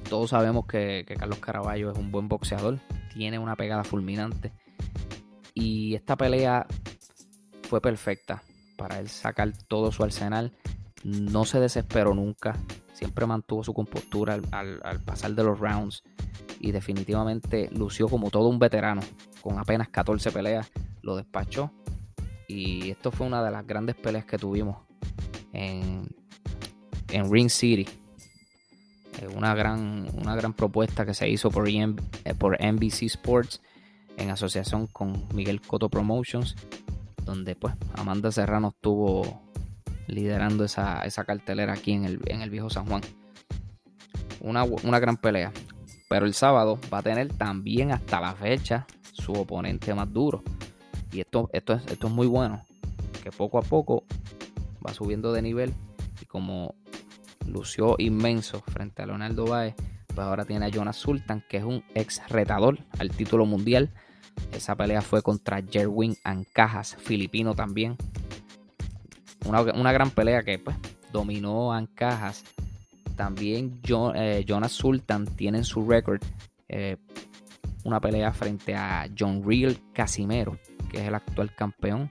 Todos 0.09 0.31
sabemos 0.31 0.67
que, 0.67 1.05
que 1.09 1.15
Carlos 1.15 1.39
Caraballo 1.39 1.91
es 1.91 1.99
un 1.99 2.13
buen 2.13 2.29
boxeador, 2.29 2.79
tiene 3.15 3.39
una 3.39 3.57
pegada 3.57 3.85
fulminante. 3.85 4.53
Y 5.55 5.95
esta 5.95 6.17
pelea 6.17 6.67
fue 7.63 7.81
perfecta 7.81 8.43
para 8.77 8.99
él 8.99 9.09
sacar 9.09 9.51
todo 9.67 9.91
su 9.93 10.05
arsenal. 10.05 10.53
No 11.05 11.47
se 11.47 11.59
desesperó 11.59 12.15
nunca. 12.15 12.55
Siempre 12.93 13.27
mantuvo 13.27 13.65
su 13.65 13.73
compostura 13.73 14.39
al, 14.51 15.01
pasar 15.05 15.35
de 15.35 15.45
los 15.45 15.59
rounds. 15.59 16.03
Y 16.61 16.73
definitivamente 16.73 17.71
lució 17.73 18.09
como 18.09 18.31
todo 18.31 18.49
un 18.49 18.59
veterano. 18.59 19.01
Con 19.41 19.59
apenas 19.59 19.89
14 19.89 20.31
peleas. 20.33 20.71
Lo 21.03 21.17
despachó. 21.17 21.73
Y 22.47 22.91
esto 22.91 23.11
fue 23.11 23.27
una 23.27 23.43
de 23.43 23.51
las 23.51 23.67
grandes 23.67 23.97
peleas 23.97 24.25
que 24.27 24.39
tuvimos 24.39 24.87
en, 25.53 26.09
en 27.11 27.31
Ring 27.33 27.51
City. 27.51 27.89
Una 29.35 29.55
gran, 29.55 30.07
una 30.15 30.37
gran 30.37 30.53
propuesta 30.53 31.05
que 31.05 31.15
se 31.15 31.29
hizo 31.29 31.51
por, 31.51 31.69
eh, 31.69 31.95
por 32.39 32.57
NBC 32.63 33.03
Sports 33.03 33.61
en 34.17 34.31
asociación 34.31 34.87
con 34.87 35.27
Miguel 35.35 35.61
Cotto 35.61 35.89
Promotions 35.89 36.55
donde 37.29 37.55
pues 37.55 37.75
Amanda 37.95 38.33
Serrano 38.33 38.69
estuvo 38.69 39.43
liderando 40.07 40.65
esa, 40.65 41.05
cartelera 41.27 41.75
aquí 41.75 41.93
en 41.93 42.05
el, 42.05 42.21
en 42.25 42.41
el 42.41 42.49
viejo 42.49 42.71
San 42.71 42.87
Juan. 42.87 43.03
Una, 44.41 44.99
gran 44.99 45.19
pelea. 45.19 45.53
Pero 46.09 46.25
el 46.25 46.33
sábado 46.33 46.81
va 46.93 46.99
a 46.99 47.03
tener 47.03 47.29
también 47.35 47.93
hasta 47.93 48.19
la 48.19 48.33
fecha 48.35 48.87
su 49.13 49.33
oponente 49.33 49.93
más 49.93 50.11
duro. 50.11 50.43
Y 51.13 51.21
esto, 51.21 51.51
esto, 51.53 51.75
es, 51.75 51.87
esto 51.87 52.07
es 52.07 52.13
muy 52.13 52.27
bueno. 52.27 52.65
Que 53.23 53.31
poco 53.31 53.59
a 53.59 53.63
poco 53.63 54.05
va 54.85 54.95
subiendo 54.95 55.35
de 55.35 55.43
nivel. 55.43 55.75
Y 56.23 56.25
como 56.25 56.77
lució 57.49 57.97
inmenso 57.99 58.63
frente 58.67 59.03
a 59.03 59.07
Leonardo 59.07 59.47
Baez, 59.47 59.75
pues 60.07 60.19
ahora 60.19 60.45
tiene 60.45 60.67
a 60.67 60.71
Jonas 60.71 60.97
Sultan, 60.97 61.45
que 61.49 61.59
es 61.59 61.65
un 61.65 61.85
ex 61.95 62.21
retador 62.29 62.79
al 62.99 63.11
título 63.11 63.47
mundial 63.47 63.91
esa 64.53 64.77
pelea 64.77 65.03
fue 65.03 65.23
contra 65.23 65.63
Jerwin 65.63 66.17
Ancajas, 66.25 66.97
filipino 66.97 67.55
también. 67.55 67.97
Una, 69.47 69.93
gran 69.93 70.11
pelea 70.11 70.43
que 70.43 70.59
pues, 70.59 70.77
dominó 71.13 71.73
Ancajas. 71.73 72.45
También 73.17 73.81
eh, 74.15 74.45
Jonas 74.47 74.73
Sultan 74.73 75.27
tiene 75.27 75.59
en 75.59 75.65
su 75.65 75.89
récord 75.89 76.23
eh, 76.69 76.97
una 77.85 78.01
pelea 78.01 78.33
frente 78.33 78.75
a 78.77 79.09
John 79.19 79.43
Real 79.45 79.77
Casimero, 79.93 80.59
que 80.91 80.99
es 80.99 81.09
el 81.09 81.15
actual 81.15 81.55
campeón 81.55 82.11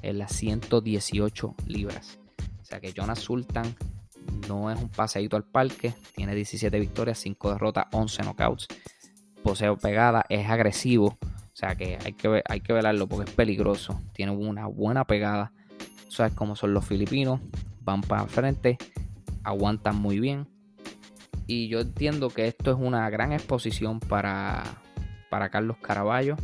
en 0.00 0.18
las 0.18 0.32
118 0.32 1.54
libras. 1.66 2.18
O 2.62 2.64
sea 2.64 2.80
que 2.80 2.92
Jonas 2.92 3.18
Sultan 3.18 3.74
no 4.48 4.70
es 4.70 4.80
un 4.80 4.88
paseíto 4.88 5.36
al 5.36 5.44
parque, 5.44 5.94
tiene 6.14 6.34
17 6.34 6.78
victorias, 6.78 7.18
5 7.18 7.52
derrotas, 7.52 7.86
11 7.92 8.22
knockouts, 8.22 8.68
poseo 9.42 9.76
pegada, 9.76 10.24
es 10.28 10.48
agresivo, 10.48 11.18
o 11.52 11.56
sea 11.56 11.74
que 11.74 11.98
hay 12.02 12.14
que, 12.14 12.42
hay 12.48 12.60
que 12.60 12.72
velarlo 12.72 13.06
porque 13.06 13.30
es 13.30 13.36
peligroso. 13.36 14.00
Tiene 14.14 14.32
una 14.32 14.66
buena 14.66 15.04
pegada. 15.04 15.52
Sabes 16.08 16.32
cómo 16.32 16.56
son 16.56 16.72
los 16.72 16.86
filipinos. 16.86 17.40
Van 17.80 18.00
para 18.00 18.26
frente. 18.26 18.78
Aguantan 19.44 19.96
muy 19.96 20.18
bien. 20.18 20.48
Y 21.46 21.68
yo 21.68 21.80
entiendo 21.80 22.30
que 22.30 22.48
esto 22.48 22.70
es 22.70 22.78
una 22.80 23.08
gran 23.10 23.32
exposición 23.32 24.00
para, 24.00 24.62
para 25.28 25.50
Carlos 25.50 25.76
Caraballo. 25.82 26.36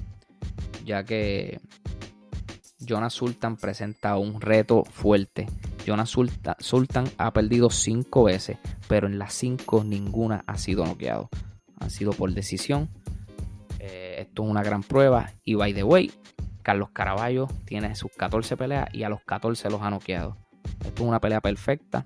Ya 0.85 1.05
que 1.05 1.59
Jonas 2.79 3.15
Sultan 3.15 3.57
presenta 3.57 4.19
un 4.19 4.43
reto 4.43 4.85
fuerte. 4.85 5.47
Jonas 5.89 6.11
Sultan, 6.11 7.11
ha 7.17 7.33
perdido 7.33 7.71
5 7.71 8.25
veces, 8.25 8.59
pero 8.89 9.07
en 9.07 9.19
las 9.19 9.33
5 9.35 9.85
ninguna 9.85 10.45
ha 10.47 10.59
sido 10.59 10.85
noqueado. 10.85 11.31
Han 11.81 11.91
sido 11.91 12.13
por 12.13 12.33
decisión 12.33 12.89
esto 14.19 14.43
es 14.43 14.51
una 14.51 14.63
gran 14.63 14.83
prueba. 14.83 15.31
Y 15.45 15.55
by 15.55 15.73
the 15.73 15.85
way, 15.85 16.11
Carlos 16.63 16.91
Caraballo 16.93 17.47
tiene 17.65 17.95
sus 17.95 18.11
14 18.17 18.57
peleas 18.57 18.89
y 18.93 19.05
a 19.05 19.09
los 19.09 19.21
14 19.23 19.71
los 19.71 19.83
ha 19.83 19.91
noqueado. 19.91 20.37
Esto 20.85 21.03
es 21.03 21.09
una 21.09 21.21
pelea 21.21 21.41
perfecta, 21.41 22.05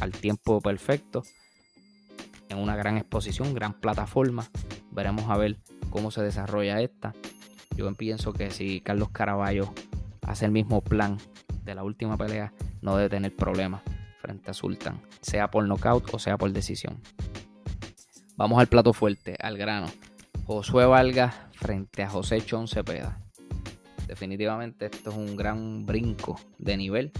al 0.00 0.12
tiempo 0.12 0.60
perfecto, 0.60 1.22
en 2.48 2.58
una 2.58 2.76
gran 2.76 2.96
exposición, 2.96 3.54
gran 3.54 3.74
plataforma. 3.74 4.48
Veremos 4.90 5.28
a 5.28 5.36
ver 5.36 5.58
cómo 5.90 6.10
se 6.10 6.22
desarrolla 6.22 6.80
esta. 6.80 7.14
Yo 7.76 7.92
pienso 7.94 8.32
que 8.32 8.50
si 8.50 8.80
Carlos 8.80 9.10
Caraballo 9.10 9.72
hace 10.26 10.46
el 10.46 10.52
mismo 10.52 10.80
plan 10.80 11.18
de 11.64 11.74
la 11.74 11.84
última 11.84 12.16
pelea, 12.16 12.52
no 12.82 12.96
debe 12.96 13.08
tener 13.08 13.34
problemas 13.34 13.82
frente 14.20 14.50
a 14.50 14.54
Sultan, 14.54 15.00
sea 15.20 15.50
por 15.50 15.66
knockout 15.66 16.12
o 16.12 16.18
sea 16.18 16.36
por 16.36 16.52
decisión. 16.52 17.00
Vamos 18.36 18.58
al 18.58 18.68
plato 18.68 18.92
fuerte, 18.92 19.36
al 19.40 19.58
grano. 19.58 19.86
Josué 20.46 20.86
Vargas 20.86 21.34
frente 21.52 22.02
a 22.02 22.08
José 22.08 22.40
Chon 22.40 22.68
Cepeda. 22.68 23.18
Definitivamente 24.06 24.86
esto 24.86 25.10
es 25.10 25.16
un 25.16 25.36
gran 25.36 25.86
brinco 25.86 26.40
de 26.58 26.76
nivel 26.76 27.12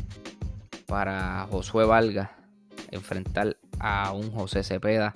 para 0.87 1.47
Josué 1.51 1.85
Vargas 1.85 2.31
enfrentar 2.91 3.57
a 3.79 4.13
un 4.13 4.33
José 4.33 4.63
Cepeda 4.63 5.13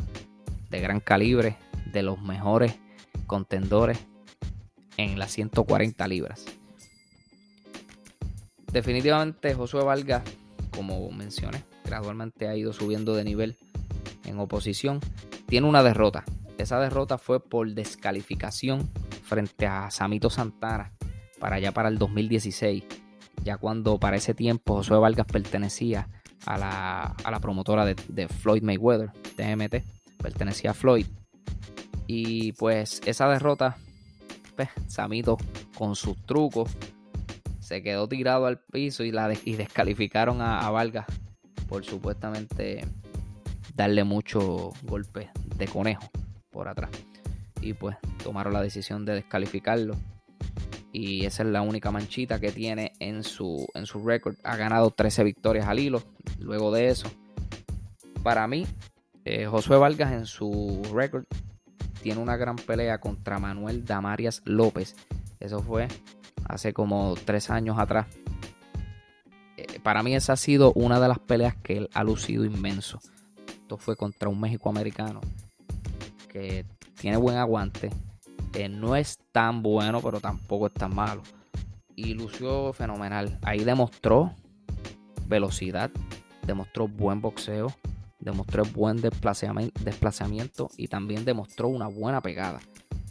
de 0.70 0.80
gran 0.80 1.00
calibre, 1.00 1.56
de 1.92 2.02
los 2.02 2.20
mejores 2.20 2.78
contendores 3.26 3.98
en 4.96 5.18
las 5.18 5.32
140 5.32 6.06
libras. 6.08 6.44
Definitivamente 8.74 9.54
Josué 9.54 9.82
Vargas, 9.82 10.22
como 10.76 11.10
mencioné, 11.10 11.64
gradualmente 11.84 12.48
ha 12.48 12.56
ido 12.56 12.74
subiendo 12.74 13.14
de 13.14 13.24
nivel 13.24 13.56
en 14.26 14.38
oposición. 14.38 15.00
Tiene 15.46 15.66
una 15.66 15.82
derrota 15.82 16.24
esa 16.58 16.78
derrota 16.80 17.18
fue 17.18 17.40
por 17.40 17.72
descalificación 17.72 18.88
frente 19.22 19.66
a 19.66 19.90
Samito 19.90 20.30
Santana 20.30 20.92
para 21.40 21.56
allá 21.56 21.72
para 21.72 21.88
el 21.88 21.98
2016, 21.98 22.84
ya 23.42 23.58
cuando 23.58 23.98
para 23.98 24.16
ese 24.16 24.34
tiempo 24.34 24.76
Josué 24.76 24.98
Vargas 24.98 25.26
pertenecía 25.26 26.08
a 26.46 26.58
la, 26.58 27.40
promotora 27.40 27.84
de, 27.84 28.28
Floyd 28.28 28.62
Mayweather, 28.62 29.12
TMT, 29.36 29.84
pertenecía 30.22 30.70
a 30.70 30.74
Floyd. 30.74 31.06
Y 32.06 32.52
pues 32.52 33.00
esa 33.04 33.28
derrota 33.28 33.76
pues, 34.56 34.68
Samito 34.86 35.38
con 35.76 35.96
sus 35.96 36.16
trucos 36.24 36.76
se 37.64 37.82
quedó 37.82 38.06
tirado 38.08 38.44
al 38.44 38.58
piso 38.58 39.04
y, 39.04 39.10
la 39.10 39.32
y 39.44 39.56
descalificaron 39.56 40.42
a, 40.42 40.58
a 40.58 40.70
Vargas 40.70 41.06
por 41.66 41.82
supuestamente 41.82 42.86
darle 43.74 44.04
mucho 44.04 44.72
golpe 44.82 45.30
de 45.56 45.66
conejo 45.66 46.10
por 46.50 46.68
atrás. 46.68 46.90
Y 47.62 47.72
pues 47.72 47.96
tomaron 48.22 48.52
la 48.52 48.60
decisión 48.60 49.06
de 49.06 49.14
descalificarlo. 49.14 49.96
Y 50.92 51.24
esa 51.24 51.42
es 51.42 51.48
la 51.48 51.62
única 51.62 51.90
manchita 51.90 52.38
que 52.38 52.52
tiene 52.52 52.92
en 53.00 53.24
su, 53.24 53.66
en 53.74 53.86
su 53.86 54.04
récord. 54.06 54.36
Ha 54.44 54.56
ganado 54.56 54.90
13 54.90 55.24
victorias 55.24 55.66
al 55.66 55.78
hilo. 55.78 56.02
Luego 56.38 56.70
de 56.70 56.88
eso, 56.88 57.10
para 58.22 58.46
mí, 58.46 58.66
eh, 59.24 59.46
Josué 59.46 59.78
Vargas 59.78 60.12
en 60.12 60.26
su 60.26 60.82
récord 60.94 61.24
tiene 62.02 62.20
una 62.20 62.36
gran 62.36 62.56
pelea 62.56 62.98
contra 62.98 63.38
Manuel 63.38 63.86
Damarias 63.86 64.42
López. 64.44 64.94
Eso 65.40 65.62
fue 65.62 65.88
hace 66.46 66.72
como 66.72 67.14
tres 67.24 67.50
años 67.50 67.78
atrás. 67.78 68.06
Eh, 69.56 69.80
para 69.82 70.02
mí 70.02 70.14
esa 70.14 70.34
ha 70.34 70.36
sido 70.36 70.72
una 70.74 71.00
de 71.00 71.08
las 71.08 71.18
peleas 71.18 71.56
que 71.56 71.76
él 71.78 71.90
ha 71.94 72.04
lucido 72.04 72.44
inmenso. 72.44 73.00
Esto 73.46 73.78
fue 73.78 73.96
contra 73.96 74.28
un 74.28 74.40
México 74.40 74.68
americano 74.68 75.20
que 76.28 76.64
tiene 76.98 77.16
buen 77.16 77.36
aguante. 77.36 77.90
No 78.70 78.94
es 78.94 79.18
tan 79.32 79.62
bueno, 79.62 80.00
pero 80.00 80.20
tampoco 80.20 80.68
es 80.68 80.74
tan 80.74 80.94
malo. 80.94 81.22
Y 81.96 82.14
lució 82.14 82.72
fenomenal. 82.72 83.38
Ahí 83.42 83.64
demostró 83.64 84.32
velocidad, 85.26 85.90
demostró 86.46 86.86
buen 86.86 87.20
boxeo, 87.20 87.74
demostró 88.20 88.64
buen 88.64 89.00
desplazamiento 89.00 90.70
y 90.76 90.88
también 90.88 91.24
demostró 91.24 91.68
una 91.68 91.88
buena 91.88 92.20
pegada. 92.20 92.60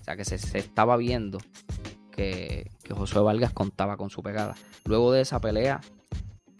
O 0.01 0.03
sea 0.03 0.15
que 0.15 0.25
se, 0.25 0.35
estaba 0.57 0.97
viendo 0.97 1.37
que, 2.11 2.71
que 2.83 2.93
Josué 2.93 3.21
Vargas 3.21 3.53
contaba 3.53 3.97
con 3.97 4.09
su 4.09 4.21
pegada. 4.21 4.55
Luego 4.85 5.11
de 5.11 5.21
esa 5.21 5.39
pelea, 5.39 5.81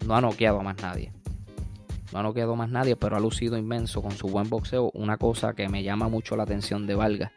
no 0.06 0.15
ha 0.15 0.22
noqueado 0.22 0.60
a 0.60 0.63
más 0.63 0.82
nadie. 0.82 1.12
No 2.12 2.20
ha 2.20 2.24
noqueado 2.24 2.56
más 2.56 2.70
nadie, 2.70 2.96
pero 2.96 3.15
ha 3.15 3.20
lucido 3.20 3.58
inmenso 3.58 4.01
con 4.01 4.12
su 4.12 4.27
buen 4.27 4.50
boxeo. 4.50 4.92
Una 4.94 5.18
cosa 5.18 5.53
que 5.53 5.68
me 5.68 5.84
llama 5.84 6.10
mucho 6.10 6.36
la 6.36 6.44
atención 6.44 6.86
de 6.86 6.96
Vargas. 6.96 7.32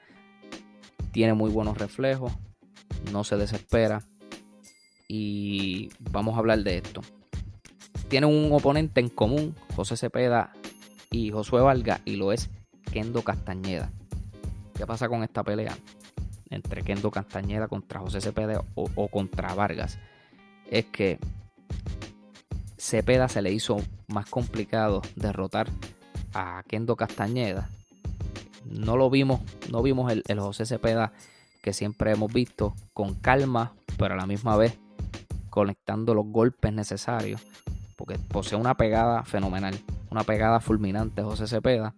Tiene 1.13 1.33
muy 1.33 1.51
buenos 1.51 1.79
reflejos, 1.79 2.33
no 3.11 3.25
se 3.25 3.37
desespera. 3.37 4.03
Y 5.09 5.89
vamos 6.11 6.35
a 6.35 6.39
hablar 6.39 6.63
de 6.63 6.79
esto. 6.79 7.01
Tiene 8.09 8.27
un 8.27 8.53
oponente 8.53 9.01
en 9.01 9.09
común, 9.09 9.55
José 9.75 9.97
Cepeda 9.97 10.53
y 11.11 11.31
Josué 11.31 11.63
Vargas, 11.63 12.01
y 12.05 12.17
lo 12.17 12.33
es 12.33 12.51
Kendo 12.93 13.23
Castañeda. 13.23 13.91
¿Qué 14.75 14.87
pasa 14.87 15.09
con 15.09 15.23
esta 15.23 15.43
pelea? 15.43 15.77
Entre 16.51 16.83
Kendo 16.83 17.11
Castañeda 17.11 17.69
contra 17.69 18.01
José 18.01 18.21
Cepeda 18.21 18.63
o, 18.75 19.09
contra 19.09 19.55
Vargas. 19.55 19.99
Es 20.71 20.87
que 20.87 21.19
Cepeda 22.79 23.29
se 23.29 23.43
le 23.43 23.53
hizo 23.53 23.79
más 24.09 24.27
complicado 24.27 25.03
derrotar 25.17 25.69
a 26.35 26.63
Kendo 26.69 26.97
Castañeda. 26.97 27.71
No 28.65 28.97
lo 28.97 29.11
vimos, 29.11 29.41
no 29.71 29.83
vimos 29.83 30.13
el, 30.13 30.41
José 30.41 30.67
Cepeda 30.67 31.13
que 31.63 31.73
siempre 31.73 32.13
hemos 32.13 32.33
visto 32.33 32.75
con 32.93 33.15
calma, 33.15 33.73
pero 33.97 34.15
a 34.15 34.17
la 34.17 34.27
misma 34.27 34.57
vez 34.57 34.79
conectando 35.51 36.15
los 36.15 36.27
golpes 36.27 36.73
necesarios, 36.73 37.41
porque 37.97 38.19
posee 38.19 38.59
una 38.59 38.77
pegada 38.77 39.25
fenomenal, 39.25 39.75
una 40.11 40.23
pegada 40.23 40.61
fulminante 40.61 41.23
José 41.23 41.47
Cepeda, 41.49 41.95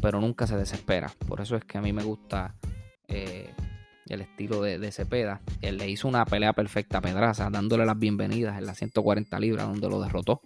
pero 0.00 0.20
nunca 0.20 0.46
se 0.46 0.56
desespera. 0.56 1.12
Por 1.26 1.40
eso 1.40 1.56
es 1.56 1.64
que 1.64 1.78
a 1.78 1.82
mí 1.82 1.92
me 1.92 2.04
gusta 2.04 2.54
eh, 3.08 3.52
el 4.08 4.20
estilo 4.20 4.62
de, 4.62 4.92
Cepeda. 4.92 5.40
Él 5.60 5.78
le 5.78 5.88
hizo 5.88 6.08
una 6.08 6.24
pelea 6.24 6.52
perfecta 6.52 6.98
a 6.98 7.00
Pedraza, 7.00 7.50
dándole 7.50 7.84
las 7.84 7.98
bienvenidas 7.98 8.58
en 8.58 8.66
las 8.66 8.78
140 8.78 9.38
libras, 9.38 9.66
donde 9.66 9.88
lo 9.88 10.00
derrotó. 10.00 10.40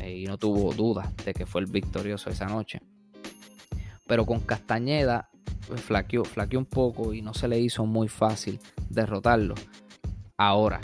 Eh, 0.00 0.18
y 0.18 0.24
no 0.24 0.38
tuvo 0.38 0.72
duda 0.72 1.12
de 1.24 1.34
que 1.34 1.46
fue 1.46 1.60
el 1.60 1.66
victorioso 1.66 2.30
esa 2.30 2.46
noche. 2.46 2.80
Pero 4.06 4.26
con 4.26 4.40
Castañeda 4.40 5.28
pues, 5.66 5.80
flaqueó, 5.82 6.24
flaqueó 6.24 6.58
un 6.58 6.66
poco 6.66 7.12
y 7.14 7.22
no 7.22 7.34
se 7.34 7.48
le 7.48 7.58
hizo 7.58 7.86
muy 7.86 8.08
fácil 8.08 8.60
derrotarlo. 8.88 9.54
Ahora, 10.36 10.80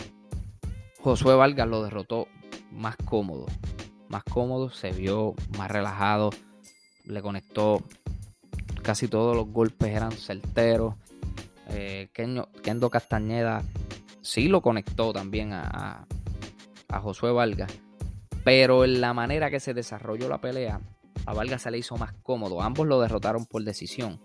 Josué 0.99 1.35
Vargas 1.35 1.67
lo 1.67 1.83
derrotó 1.83 2.27
más 2.71 2.95
cómodo. 2.97 3.45
Más 4.09 4.23
cómodo, 4.23 4.69
se 4.69 4.91
vio 4.91 5.33
más 5.57 5.71
relajado, 5.71 6.29
le 7.05 7.21
conectó. 7.21 7.83
Casi 8.85 9.07
todos 9.07 9.35
los 9.35 9.47
golpes 9.47 9.89
eran 9.89 10.11
certeros. 10.11 10.93
Eh, 11.69 12.09
Kendo, 12.13 12.89
Castañeda 12.91 13.63
sí 14.21 14.47
lo 14.47 14.61
conectó 14.61 15.11
también 15.11 15.53
a, 15.53 16.05
a, 16.89 16.99
Josué 16.99 17.31
Vargas. 17.31 17.73
Pero 18.43 18.85
en 18.85 19.01
la 19.01 19.15
manera 19.15 19.49
que 19.49 19.59
se 19.59 19.73
desarrolló 19.73 20.29
la 20.29 20.39
pelea, 20.39 20.81
a 21.25 21.33
Vargas 21.33 21.63
se 21.63 21.71
le 21.71 21.79
hizo 21.79 21.97
más 21.97 22.13
cómodo. 22.21 22.61
Ambos 22.61 22.85
lo 22.85 23.01
derrotaron 23.01 23.47
por 23.47 23.63
decisión. 23.63 24.21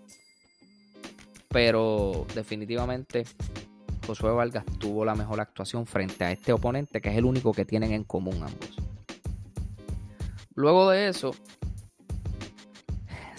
Pero 1.47 2.27
definitivamente 2.35 3.25
Josué 4.05 4.31
Vargas 4.31 4.63
tuvo 4.77 5.05
la 5.05 5.15
mejor 5.15 5.41
actuación 5.41 5.87
frente 5.87 6.23
a 6.23 6.31
este 6.31 6.53
oponente, 6.53 7.01
que 7.01 7.09
es 7.09 7.17
el 7.17 7.25
único 7.25 7.51
que 7.51 7.65
tienen 7.65 7.93
en 7.93 8.03
común 8.03 8.35
ambos. 8.43 8.77
Luego 10.53 10.91
de 10.91 11.07
eso, 11.07 11.33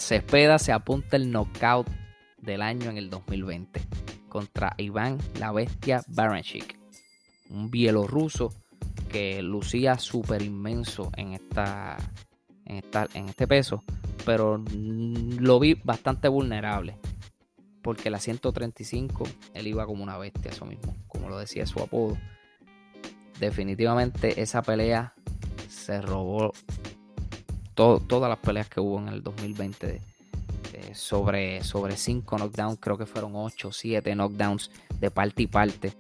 Cepeda 0.02 0.58
se 0.58 0.72
apunta 0.72 1.16
el 1.16 1.30
knockout 1.30 1.88
del 2.36 2.60
año 2.60 2.90
en 2.90 2.98
el 2.98 3.08
2020 3.08 3.80
contra 4.28 4.74
Iván 4.76 5.18
la 5.38 5.52
Bestia 5.52 6.02
Baranchik, 6.08 6.76
un 7.50 7.70
bielorruso 7.70 8.52
que 9.08 9.40
lucía 9.42 9.98
súper 9.98 10.42
inmenso 10.42 11.12
en, 11.16 11.34
esta, 11.34 11.96
en, 12.64 12.82
en 13.14 13.28
este 13.28 13.46
peso, 13.46 13.84
pero 14.26 14.60
lo 15.38 15.60
vi 15.60 15.74
bastante 15.74 16.26
vulnerable 16.26 16.98
porque 17.80 18.10
la 18.10 18.18
135 18.18 19.24
él 19.54 19.68
iba 19.68 19.86
como 19.86 20.02
una 20.02 20.18
bestia, 20.18 20.50
eso 20.50 20.66
mismo, 20.66 20.96
como 21.06 21.28
lo 21.28 21.38
decía 21.38 21.64
su 21.64 21.80
apodo. 21.80 22.18
Definitivamente 23.38 24.42
esa 24.42 24.62
pelea 24.62 25.14
se 25.68 26.02
robó 26.02 26.52
todas 27.74 28.28
las 28.28 28.38
peleas 28.38 28.68
que 28.68 28.80
hubo 28.80 28.98
en 28.98 29.08
el 29.08 29.22
2020 29.22 30.00
sobre, 30.94 31.62
sobre 31.62 31.96
cinco 31.96 32.36
knockdowns, 32.36 32.78
creo 32.80 32.98
que 32.98 33.06
fueron 33.06 33.32
8 33.34 33.68
o 33.68 33.72
7 33.72 34.14
knockdowns 34.14 34.70
de 34.98 35.10
parte 35.10 35.42
y 35.42 35.46
parte. 35.46 35.92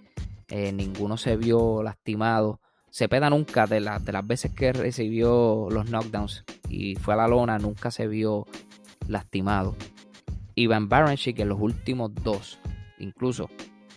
Eh, 0.48 0.72
ninguno 0.72 1.16
se 1.16 1.36
vio 1.36 1.82
lastimado. 1.82 2.60
Cepeda 2.90 3.30
nunca, 3.30 3.66
de, 3.66 3.80
de 3.80 4.12
las 4.12 4.26
veces 4.26 4.52
que 4.52 4.72
recibió 4.72 5.68
los 5.70 5.86
knockdowns 5.88 6.44
y 6.68 6.94
fue 6.96 7.14
a 7.14 7.18
la 7.18 7.28
lona, 7.28 7.58
nunca 7.58 7.90
se 7.90 8.06
vio 8.06 8.46
lastimado. 9.08 9.74
Ivan 10.54 10.88
Baranchik 10.88 11.38
en 11.38 11.48
los 11.48 11.58
últimos 11.60 12.14
dos, 12.14 12.58
incluso 12.98 13.48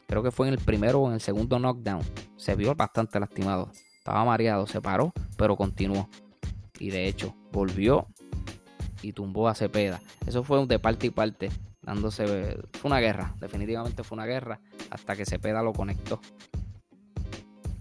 creo 0.08 0.24
que 0.24 0.32
fue 0.32 0.48
en 0.48 0.54
el 0.54 0.60
primero 0.60 1.02
o 1.02 1.08
en 1.10 1.16
el 1.16 1.22
segundo 1.22 1.60
knockdown, 1.60 2.02
se 2.38 2.56
vio 2.56 2.74
bastante 2.74 3.20
lastimado. 3.20 3.70
Estaba 3.98 4.24
mareado, 4.24 4.66
se 4.68 4.80
paró, 4.80 5.12
pero 5.36 5.58
continuó. 5.58 6.08
Y 6.80 6.90
de 6.90 7.08
hecho, 7.08 7.36
volvió 7.52 8.08
y 9.02 9.14
tumbó 9.14 9.48
a 9.48 9.56
Cepeda. 9.56 10.02
Eso 10.26 10.44
fue 10.44 10.66
de 10.66 10.80
parte 10.80 11.08
y 11.08 11.10
parte, 11.10 11.50
dándose. 11.82 12.58
Fue 12.74 12.90
una 12.90 13.00
guerra, 13.00 13.36
definitivamente 13.40 14.04
fue 14.04 14.18
una 14.18 14.26
guerra, 14.26 14.60
hasta 14.90 15.16
que 15.16 15.26
Cepeda 15.26 15.62
lo 15.62 15.74
conectó. 15.74 16.20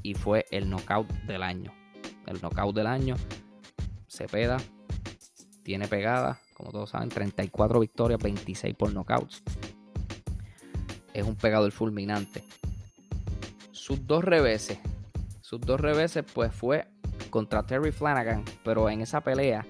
Y 0.03 0.15
fue 0.15 0.45
el 0.51 0.69
knockout 0.69 1.11
del 1.27 1.43
año. 1.43 1.73
El 2.27 2.41
knockout 2.41 2.75
del 2.75 2.87
año. 2.87 3.17
Cepeda 4.07 4.59
tiene 5.63 5.89
pegada, 5.89 6.39
como 6.55 6.71
todos 6.71 6.91
saben, 6.91 7.09
34 7.09 7.81
victorias, 7.81 8.21
26 8.23 8.75
por 8.75 8.93
knockouts. 8.93 9.43
Es 11.13 11.25
un 11.27 11.37
pegador 11.37 11.73
fulminante. 11.73 12.45
Sus 13.73 14.07
dos 14.07 14.25
reveses, 14.25 14.79
sus 15.41 15.61
dos 15.61 15.81
reveses, 15.81 16.25
pues 16.33 16.55
fue 16.55 16.87
contra 17.35 17.65
Terry 17.65 17.91
Flanagan, 17.91 18.45
pero 18.63 18.89
en 18.89 19.01
esa 19.01 19.21
pelea 19.21 19.67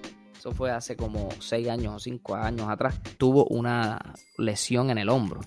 fue 0.51 0.69
hace 0.69 0.95
como 0.95 1.29
6 1.39 1.67
años 1.67 1.95
o 1.95 1.99
5 1.99 2.35
años 2.35 2.69
atrás, 2.69 3.01
tuvo 3.17 3.45
una 3.45 4.13
lesión 4.37 4.91
en 4.91 4.99
el 4.99 5.09
hombro 5.09 5.41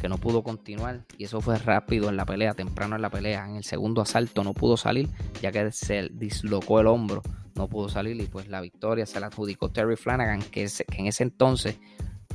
que 0.00 0.08
no 0.08 0.18
pudo 0.18 0.44
continuar 0.44 1.04
y 1.16 1.24
eso 1.24 1.40
fue 1.40 1.58
rápido 1.58 2.08
en 2.08 2.16
la 2.16 2.24
pelea, 2.24 2.54
temprano 2.54 2.94
en 2.94 3.02
la 3.02 3.10
pelea. 3.10 3.44
En 3.44 3.56
el 3.56 3.64
segundo 3.64 4.00
asalto 4.00 4.44
no 4.44 4.54
pudo 4.54 4.76
salir 4.76 5.08
ya 5.42 5.50
que 5.50 5.72
se 5.72 6.08
dislocó 6.12 6.78
el 6.78 6.86
hombro, 6.86 7.22
no 7.56 7.66
pudo 7.66 7.88
salir 7.88 8.20
y 8.20 8.26
pues 8.26 8.46
la 8.46 8.60
victoria 8.60 9.04
se 9.04 9.18
la 9.18 9.26
adjudicó 9.26 9.70
Terry 9.70 9.96
Flanagan 9.96 10.42
que, 10.42 10.68
que 10.88 11.00
en 11.00 11.08
ese 11.08 11.24
entonces 11.24 11.76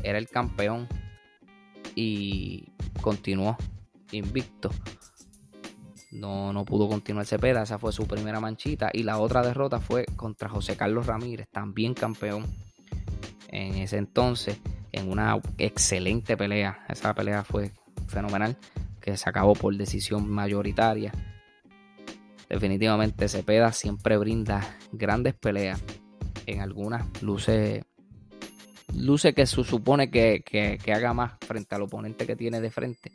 era 0.04 0.18
el 0.18 0.28
campeón 0.28 0.90
y 1.96 2.66
continuó 3.00 3.56
invicto 4.12 4.70
no, 6.14 6.54
no 6.54 6.64
pudo 6.64 6.88
continuar 6.88 7.26
Cepeda, 7.26 7.64
esa 7.64 7.80
fue 7.80 7.92
su 7.92 8.06
primera 8.08 8.40
manchita. 8.40 8.90
Y 8.94 9.04
la 9.04 9.18
otra 9.18 9.42
derrota 9.42 9.80
fue 9.80 10.06
contra 10.16 10.48
José 10.48 10.78
Carlos 10.78 11.08
Ramírez, 11.08 11.48
también 11.52 11.94
campeón 11.94 12.46
en 13.50 13.76
ese 13.76 13.98
entonces, 13.98 14.60
en 14.92 15.10
una 15.10 15.40
excelente 15.58 16.38
pelea. 16.38 16.86
Esa 16.88 17.14
pelea 17.14 17.44
fue 17.44 17.72
fenomenal. 18.08 18.56
que 19.02 19.18
se 19.18 19.30
acabó 19.30 19.54
por 19.54 19.76
decisión 19.76 20.30
mayoritaria. 20.30 21.12
Definitivamente 22.48 23.28
Cepeda 23.28 23.74
siempre 23.74 24.16
brinda 24.16 24.78
grandes 24.94 25.34
peleas. 25.34 25.84
En 26.46 26.62
algunas 26.62 27.22
luce, 27.22 27.84
luce 28.96 29.34
que 29.34 29.46
se 29.46 29.62
supone 29.64 30.10
que, 30.10 30.42
que 30.46 30.94
haga 30.94 31.14
más 31.14 31.34
frente 31.42 31.76
al 31.76 31.82
oponente 31.82 32.26
que 32.26 32.38
tiene 32.38 32.62
de 32.62 32.72
frente. 32.72 33.12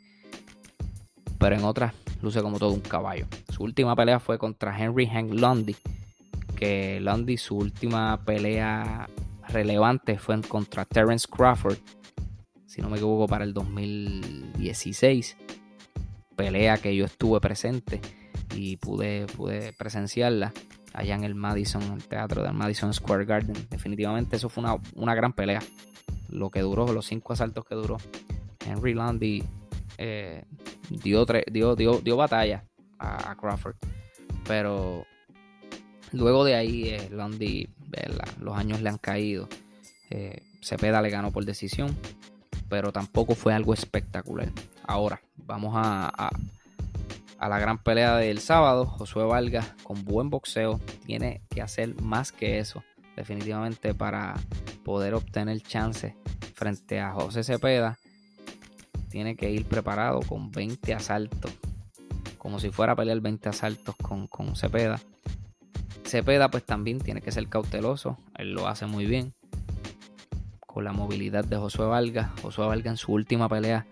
Pero 1.39 1.55
en 1.55 1.63
otras 1.63 1.93
luce 2.21 2.41
como 2.41 2.59
todo 2.59 2.71
un 2.71 2.81
caballo. 2.81 3.27
Su 3.49 3.63
última 3.63 3.95
pelea 3.95 4.19
fue 4.19 4.37
contra 4.37 4.77
Henry 4.77 5.07
Hank 5.07 5.33
Lundy. 5.33 5.75
Que 6.55 6.99
Lundy, 6.99 7.37
su 7.37 7.57
última 7.57 8.23
pelea 8.23 9.07
relevante 9.47 10.17
fue 10.17 10.41
contra 10.41 10.85
Terence 10.85 11.27
Crawford. 11.29 11.77
Si 12.65 12.81
no 12.81 12.89
me 12.89 12.97
equivoco, 12.97 13.27
para 13.27 13.43
el 13.43 13.53
2016. 13.53 15.37
Pelea 16.35 16.77
que 16.77 16.95
yo 16.95 17.05
estuve 17.05 17.39
presente 17.41 17.99
y 18.55 18.77
pude, 18.77 19.25
pude 19.27 19.73
presenciarla 19.73 20.53
allá 20.93 21.15
en 21.15 21.23
el 21.23 21.35
Madison, 21.35 21.83
el 21.93 22.03
teatro 22.03 22.43
del 22.43 22.53
Madison 22.53 22.93
Square 22.93 23.25
Garden. 23.25 23.55
Definitivamente 23.69 24.35
eso 24.35 24.49
fue 24.49 24.63
una, 24.63 24.77
una 24.95 25.15
gran 25.15 25.33
pelea. 25.33 25.61
Lo 26.29 26.49
que 26.49 26.61
duró, 26.61 26.91
los 26.93 27.07
cinco 27.07 27.33
asaltos 27.33 27.65
que 27.65 27.75
duró. 27.75 27.97
Henry 28.65 28.93
Lundy 28.93 29.43
eh, 29.97 30.43
dio, 30.89 31.25
dio, 31.25 31.75
dio, 31.75 31.99
dio, 31.99 32.17
batalla 32.17 32.65
a, 32.97 33.35
Crawford. 33.35 33.75
Pero 34.47 35.05
luego 36.11 36.43
de 36.43 36.55
ahí, 36.55 36.89
eh, 36.89 37.09
Lundy, 37.11 37.69
los 38.39 38.57
años 38.57 38.81
le 38.81 38.89
han 38.89 38.97
caído. 38.97 39.47
Eh, 40.09 40.41
Cepeda 40.61 41.01
le 41.01 41.09
ganó 41.09 41.31
por 41.31 41.45
decisión, 41.45 41.95
pero 42.67 42.91
tampoco 42.91 43.35
fue 43.35 43.53
algo 43.53 43.73
espectacular. 43.73 44.51
Ahora, 44.83 45.21
vamos 45.37 45.73
a, 45.75 46.09
a, 47.39 47.49
la 47.49 47.59
gran 47.59 47.77
pelea 47.77 48.17
del 48.17 48.39
sábado. 48.39 48.85
Josué 48.85 49.23
Vargas, 49.23 49.73
con 49.83 50.03
buen 50.03 50.29
boxeo, 50.29 50.79
tiene 51.05 51.41
que 51.49 51.61
hacer 51.61 52.01
más 52.01 52.31
que 52.31 52.59
eso, 52.59 52.83
definitivamente, 53.15 53.93
para 53.93 54.35
poder 54.83 55.13
obtener 55.13 55.61
chance 55.61 56.15
frente 56.55 56.99
a 56.99 57.11
José 57.11 57.43
Cepeda 57.43 57.97
tiene 59.09 59.35
que 59.35 59.51
ir 59.51 59.65
preparado 59.65 60.21
con 60.21 60.51
20 60.51 60.93
asaltos. 60.93 61.51
Como 62.37 62.59
si 62.59 62.69
fuera 62.69 62.93
a 62.93 62.95
pelear 62.95 63.19
20 63.19 63.49
asaltos 63.49 63.95
con, 63.95 64.27
con 64.27 64.55
Cepeda. 64.55 64.99
Cepeda 66.05 66.49
pues 66.49 66.65
también 66.65 66.99
tiene 66.99 67.21
que 67.21 67.31
ser 67.31 67.47
cauteloso. 67.47 68.17
Él 68.37 68.53
lo 68.53 68.67
hace 68.67 68.85
muy 68.85 69.05
bien. 69.05 69.33
Con 70.65 70.83
la 70.83 70.93
movilidad 70.93 71.43
de 71.43 71.57
Josué 71.57 71.85
Valga. 71.85 72.33
Josué 72.41 72.67
Valga 72.67 72.91
en 72.91 72.97
su 72.97 73.11
última 73.11 73.49
pelea 73.49 73.85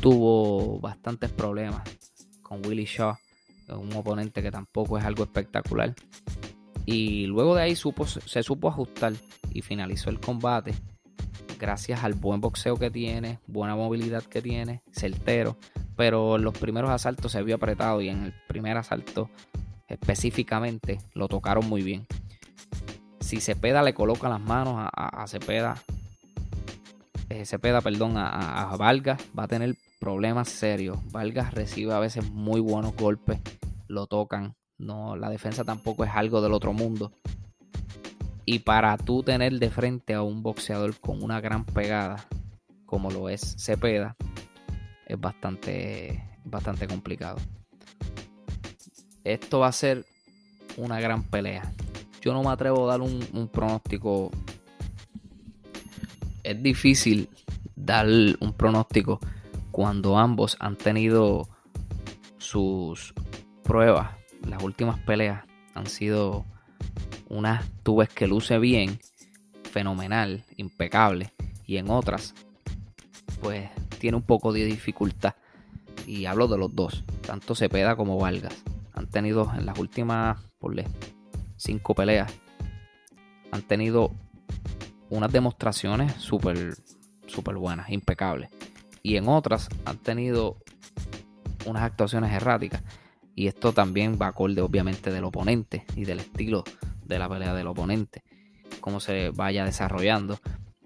tuvo 0.00 0.80
bastantes 0.80 1.30
problemas 1.30 1.82
con 2.42 2.64
Willie 2.66 2.86
Shaw. 2.86 3.16
Un 3.68 3.92
oponente 3.92 4.42
que 4.42 4.50
tampoco 4.50 4.98
es 4.98 5.04
algo 5.04 5.24
espectacular. 5.24 5.94
Y 6.86 7.26
luego 7.26 7.54
de 7.54 7.62
ahí 7.62 7.76
supo, 7.76 8.06
se 8.06 8.42
supo 8.42 8.68
ajustar 8.68 9.12
y 9.52 9.62
finalizó 9.62 10.10
el 10.10 10.18
combate 10.18 10.74
gracias 11.60 12.02
al 12.02 12.14
buen 12.14 12.40
boxeo 12.40 12.76
que 12.76 12.90
tiene, 12.90 13.38
buena 13.46 13.76
movilidad 13.76 14.22
que 14.22 14.40
tiene, 14.40 14.82
certero. 14.90 15.56
Pero 15.96 16.36
en 16.36 16.42
los 16.42 16.56
primeros 16.56 16.90
asaltos 16.90 17.32
se 17.32 17.42
vio 17.42 17.56
apretado 17.56 18.00
y 18.00 18.08
en 18.08 18.24
el 18.24 18.34
primer 18.48 18.76
asalto 18.78 19.28
específicamente 19.86 20.98
lo 21.14 21.28
tocaron 21.28 21.68
muy 21.68 21.82
bien. 21.82 22.06
Si 23.20 23.40
Cepeda 23.40 23.82
le 23.82 23.94
coloca 23.94 24.28
las 24.28 24.40
manos 24.40 24.88
a, 24.92 25.26
Cepeda, 25.28 25.76
eh, 27.28 27.44
Cepeda, 27.44 27.80
perdón, 27.82 28.16
a, 28.16 28.70
a 28.70 28.76
Vargas, 28.76 29.20
va 29.38 29.44
a 29.44 29.48
tener 29.48 29.76
problemas 30.00 30.48
serios. 30.48 30.98
Vargas 31.12 31.52
recibe 31.52 31.92
a 31.92 31.98
veces 31.98 32.28
muy 32.30 32.60
buenos 32.60 32.96
golpes, 32.96 33.38
lo 33.86 34.06
tocan. 34.06 34.56
No, 34.78 35.14
la 35.14 35.28
defensa 35.28 35.62
tampoco 35.62 36.04
es 36.04 36.10
algo 36.14 36.40
del 36.40 36.54
otro 36.54 36.72
mundo. 36.72 37.12
Y 38.52 38.58
para 38.58 38.96
tú 38.96 39.22
tener 39.22 39.60
de 39.60 39.70
frente 39.70 40.12
a 40.12 40.22
un 40.22 40.42
boxeador 40.42 40.98
con 40.98 41.22
una 41.22 41.40
gran 41.40 41.64
pegada, 41.64 42.26
como 42.84 43.08
lo 43.08 43.28
es 43.28 43.54
Cepeda, 43.56 44.16
es 45.06 45.20
bastante, 45.20 46.24
bastante 46.44 46.88
complicado. 46.88 47.38
Esto 49.22 49.60
va 49.60 49.68
a 49.68 49.72
ser 49.72 50.04
una 50.76 50.98
gran 50.98 51.22
pelea. 51.22 51.72
Yo 52.22 52.32
no 52.32 52.42
me 52.42 52.48
atrevo 52.48 52.88
a 52.88 52.90
dar 52.90 53.02
un, 53.02 53.24
un 53.34 53.46
pronóstico. 53.46 54.32
Es 56.42 56.60
difícil 56.60 57.28
dar 57.76 58.08
un 58.40 58.52
pronóstico 58.52 59.20
cuando 59.70 60.18
ambos 60.18 60.56
han 60.58 60.74
tenido 60.74 61.48
sus 62.38 63.14
pruebas. 63.62 64.10
Las 64.44 64.60
últimas 64.60 64.98
peleas 64.98 65.44
han 65.76 65.86
sido 65.86 66.46
unas 67.30 67.64
tú 67.82 67.96
ves 67.96 68.10
que 68.10 68.26
luce 68.26 68.58
bien, 68.58 69.00
fenomenal, 69.70 70.44
impecable, 70.56 71.32
y 71.66 71.78
en 71.78 71.88
otras, 71.88 72.34
pues 73.40 73.70
tiene 73.98 74.16
un 74.16 74.22
poco 74.22 74.52
de 74.52 74.64
dificultad. 74.64 75.34
Y 76.06 76.26
hablo 76.26 76.48
de 76.48 76.58
los 76.58 76.74
dos, 76.74 77.04
tanto 77.24 77.54
Cepeda 77.54 77.94
como 77.96 78.18
Vargas. 78.18 78.54
Han 78.92 79.06
tenido 79.06 79.50
en 79.56 79.64
las 79.64 79.78
últimas, 79.78 80.42
por 80.58 80.74
cinco 81.56 81.94
peleas, 81.94 82.32
han 83.52 83.62
tenido 83.62 84.10
unas 85.08 85.30
demostraciones 85.30 86.14
súper, 86.14 86.74
súper 87.26 87.56
buenas, 87.56 87.90
impecables. 87.90 88.50
Y 89.02 89.16
en 89.16 89.28
otras 89.28 89.68
han 89.84 89.98
tenido 89.98 90.56
unas 91.66 91.82
actuaciones 91.82 92.32
erráticas. 92.32 92.82
Y 93.34 93.46
esto 93.46 93.72
también 93.72 94.18
va 94.20 94.26
acorde 94.26 94.60
obviamente 94.60 95.10
del 95.10 95.24
oponente 95.24 95.84
y 95.94 96.04
del 96.04 96.20
estilo 96.20 96.64
de 97.10 97.18
la 97.18 97.28
pelea 97.28 97.52
del 97.52 97.66
oponente, 97.66 98.22
cómo 98.80 99.00
se 99.00 99.30
vaya 99.30 99.64
desarrollando. 99.64 100.38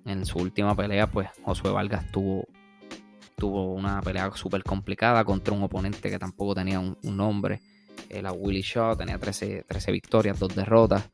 En 0.06 0.26
su 0.26 0.38
última 0.38 0.74
pelea, 0.74 1.06
pues 1.06 1.28
Josué 1.44 1.70
Vargas 1.70 2.10
tuvo, 2.10 2.46
tuvo 3.36 3.72
una 3.72 4.00
pelea 4.00 4.30
súper 4.34 4.62
complicada 4.64 5.24
contra 5.24 5.54
un 5.54 5.62
oponente 5.62 6.10
que 6.10 6.18
tampoco 6.18 6.54
tenía 6.54 6.80
un, 6.80 6.96
nombre. 7.02 7.60
La 8.10 8.32
Willie 8.32 8.62
Shaw 8.62 8.96
tenía 8.96 9.18
13, 9.18 9.64
13 9.68 9.92
victorias, 9.92 10.38
dos 10.38 10.54
derrotas. 10.54 11.08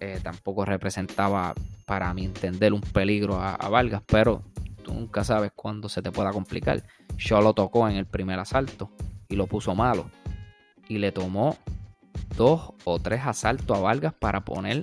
Eh, 0.00 0.18
tampoco 0.22 0.64
representaba, 0.64 1.54
para 1.84 2.12
mi 2.14 2.24
entender, 2.24 2.72
un 2.72 2.80
peligro 2.80 3.36
a, 3.36 3.54
a, 3.54 3.68
Vargas, 3.68 4.02
pero 4.06 4.42
tú 4.82 4.94
nunca 4.94 5.24
sabes 5.24 5.52
cuándo 5.54 5.88
se 5.88 6.02
te 6.02 6.10
pueda 6.10 6.32
complicar. 6.32 6.82
Shaw 7.16 7.42
lo 7.42 7.52
tocó 7.52 7.88
en 7.88 7.96
el 7.96 8.06
primer 8.06 8.38
asalto 8.38 8.90
y 9.28 9.36
lo 9.36 9.46
puso 9.46 9.74
malo. 9.74 10.10
Y 10.88 10.98
le 10.98 11.12
tomó 11.12 11.56
dos 12.36 12.72
o 12.84 12.98
tres 12.98 13.22
asaltos 13.24 13.76
a 13.76 13.80
Vargas 13.80 14.14
para 14.14 14.44
poner 14.44 14.82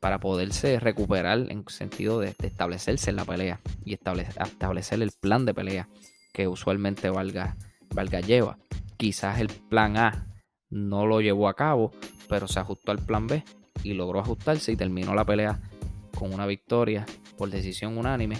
para 0.00 0.20
poderse 0.20 0.78
recuperar 0.78 1.46
en 1.50 1.64
sentido 1.68 2.20
de, 2.20 2.34
establecerse 2.42 3.10
en 3.10 3.16
la 3.16 3.24
pelea 3.24 3.60
y 3.84 3.94
establecer, 3.94 5.02
el 5.02 5.10
plan 5.10 5.44
de 5.44 5.54
pelea 5.54 5.88
que 6.32 6.46
usualmente 6.46 7.10
Vargas, 7.10 7.56
lleva. 8.26 8.58
Quizás 8.96 9.40
el 9.40 9.48
plan 9.48 9.96
A 9.96 10.26
no 10.70 11.06
lo 11.06 11.20
llevó 11.20 11.48
a 11.48 11.54
cabo, 11.54 11.92
pero 12.28 12.46
se 12.46 12.60
ajustó 12.60 12.92
al 12.92 12.98
plan 12.98 13.26
B 13.26 13.44
y 13.82 13.94
logró 13.94 14.20
ajustarse 14.20 14.72
y 14.72 14.76
terminó 14.76 15.14
la 15.14 15.24
pelea 15.24 15.60
con 16.16 16.32
una 16.32 16.46
victoria 16.46 17.06
por 17.36 17.50
decisión 17.50 17.96
unánime. 17.96 18.38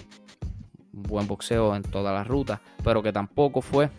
Buen 0.93 1.27
boxeo 1.27 1.77
en 1.77 1.83
toda 1.83 2.13
la 2.13 2.25
ruta, 2.25 2.61
pero 2.83 3.03
que 3.03 3.13
tampoco 3.13 3.63
fue 3.63 3.91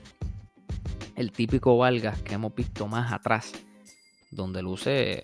el 1.16 1.32
típico 1.32 1.78
Vargas 1.78 2.22
que 2.22 2.36
hemos 2.36 2.54
visto 2.56 2.88
más 2.88 3.12
atrás 3.12 3.52
donde 4.32 4.62
luce 4.62 5.24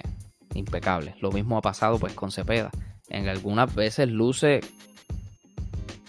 impecable. 0.53 1.15
Lo 1.21 1.31
mismo 1.31 1.57
ha 1.57 1.61
pasado 1.61 1.99
pues 1.99 2.13
con 2.13 2.31
Cepeda. 2.31 2.71
En 3.09 3.27
algunas 3.27 3.73
veces 3.73 4.09
luce 4.09 4.61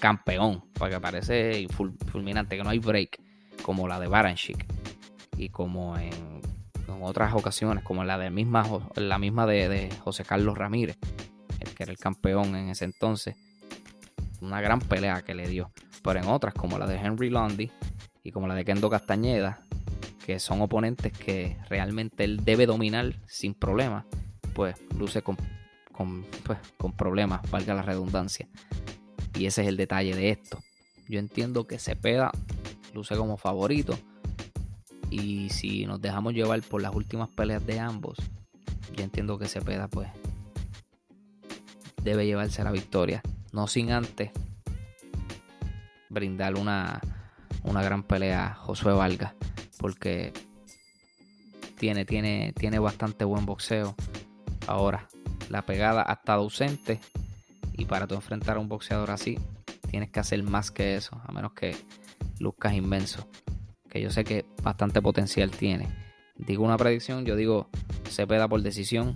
campeón, 0.00 0.64
porque 0.74 1.00
parece 1.00 1.66
fulminante, 2.10 2.56
que 2.56 2.62
no 2.62 2.70
hay 2.70 2.78
break, 2.78 3.20
como 3.62 3.88
la 3.88 3.98
de 3.98 4.08
Baranchik 4.08 4.66
y 5.36 5.48
como 5.48 5.96
en, 5.98 6.10
otras 7.02 7.34
ocasiones, 7.34 7.84
como 7.84 8.04
la 8.04 8.16
de 8.16 8.30
misma, 8.30 8.64
la 8.94 9.18
misma 9.18 9.46
de, 9.46 9.68
de, 9.68 9.90
José 10.02 10.24
Carlos 10.24 10.56
Ramírez, 10.56 10.96
el 11.60 11.74
que 11.74 11.82
era 11.82 11.92
el 11.92 11.98
campeón 11.98 12.56
en 12.56 12.70
ese 12.70 12.84
entonces. 12.84 13.36
Una 14.40 14.60
gran 14.60 14.80
pelea 14.80 15.22
que 15.22 15.34
le 15.34 15.48
dio. 15.48 15.70
Pero 16.02 16.20
en 16.20 16.28
otras, 16.28 16.54
como 16.54 16.78
la 16.78 16.86
de 16.86 16.96
Henry 16.96 17.30
Lundy 17.30 17.70
y 18.22 18.30
como 18.30 18.46
la 18.46 18.54
de 18.54 18.64
Kendo 18.64 18.88
Castañeda, 18.88 19.60
que 20.26 20.40
son 20.40 20.60
oponentes 20.60 21.12
que 21.12 21.56
realmente 21.68 22.24
él 22.24 22.44
debe 22.44 22.66
dominar 22.66 23.14
sin 23.28 23.54
problemas, 23.54 24.06
pues 24.54 24.74
luce 24.98 25.22
con, 25.22 25.36
pues, 26.44 26.58
con, 26.76 26.90
problemas, 26.90 27.48
valga 27.48 27.74
la 27.74 27.82
redundancia. 27.82 28.48
Y 29.38 29.46
ese 29.46 29.62
es 29.62 29.68
el 29.68 29.76
detalle 29.76 30.16
de 30.16 30.30
esto. 30.30 30.58
Yo 31.08 31.20
entiendo 31.20 31.68
que 31.68 31.78
Cepeda 31.78 32.32
luce 32.92 33.14
como 33.14 33.36
favorito. 33.36 33.96
Y 35.10 35.48
si 35.50 35.86
nos 35.86 36.00
dejamos 36.00 36.34
llevar 36.34 36.60
por 36.62 36.82
las 36.82 36.92
últimas 36.92 37.28
peleas 37.28 37.64
de 37.64 37.78
ambos, 37.78 38.18
yo 38.96 39.04
entiendo 39.04 39.38
que 39.38 39.46
Cepeda 39.46 39.86
pues 39.86 40.08
debe 42.02 42.26
llevarse 42.26 42.64
la 42.64 42.72
victoria. 42.72 43.22
No 43.52 43.68
sin 43.68 43.92
antes 43.92 44.32
brindar 46.08 46.56
una, 46.56 47.00
una 47.62 47.80
gran 47.80 48.02
pelea 48.02 48.54
Josué 48.54 48.92
Vargas, 48.92 49.34
porque 49.78 50.32
tiene, 51.78 52.04
tiene, 52.04 52.52
tiene 52.56 52.78
bastante 52.78 53.24
buen 53.24 53.46
boxeo. 53.46 53.94
Ahora, 54.66 55.08
la 55.50 55.62
pegada 55.62 56.04
ha 56.06 56.14
estado 56.14 56.42
ausente 56.42 57.00
y 57.76 57.84
para 57.84 58.06
tú 58.06 58.14
enfrentar 58.14 58.56
a 58.56 58.60
un 58.60 58.68
boxeador 58.68 59.10
así, 59.10 59.38
tienes 59.90 60.10
que 60.10 60.20
hacer 60.20 60.42
más 60.42 60.70
que 60.70 60.96
eso, 60.96 61.20
a 61.24 61.32
menos 61.32 61.52
que 61.52 61.76
luzcas 62.38 62.74
inmenso, 62.74 63.28
que 63.88 64.00
yo 64.00 64.10
sé 64.10 64.24
que 64.24 64.44
bastante 64.62 65.00
potencial 65.02 65.50
tiene. 65.50 65.88
Digo 66.36 66.64
una 66.64 66.76
predicción, 66.76 67.24
yo 67.24 67.36
digo 67.36 67.68
Cepeda 68.08 68.48
por 68.48 68.62
decisión, 68.62 69.14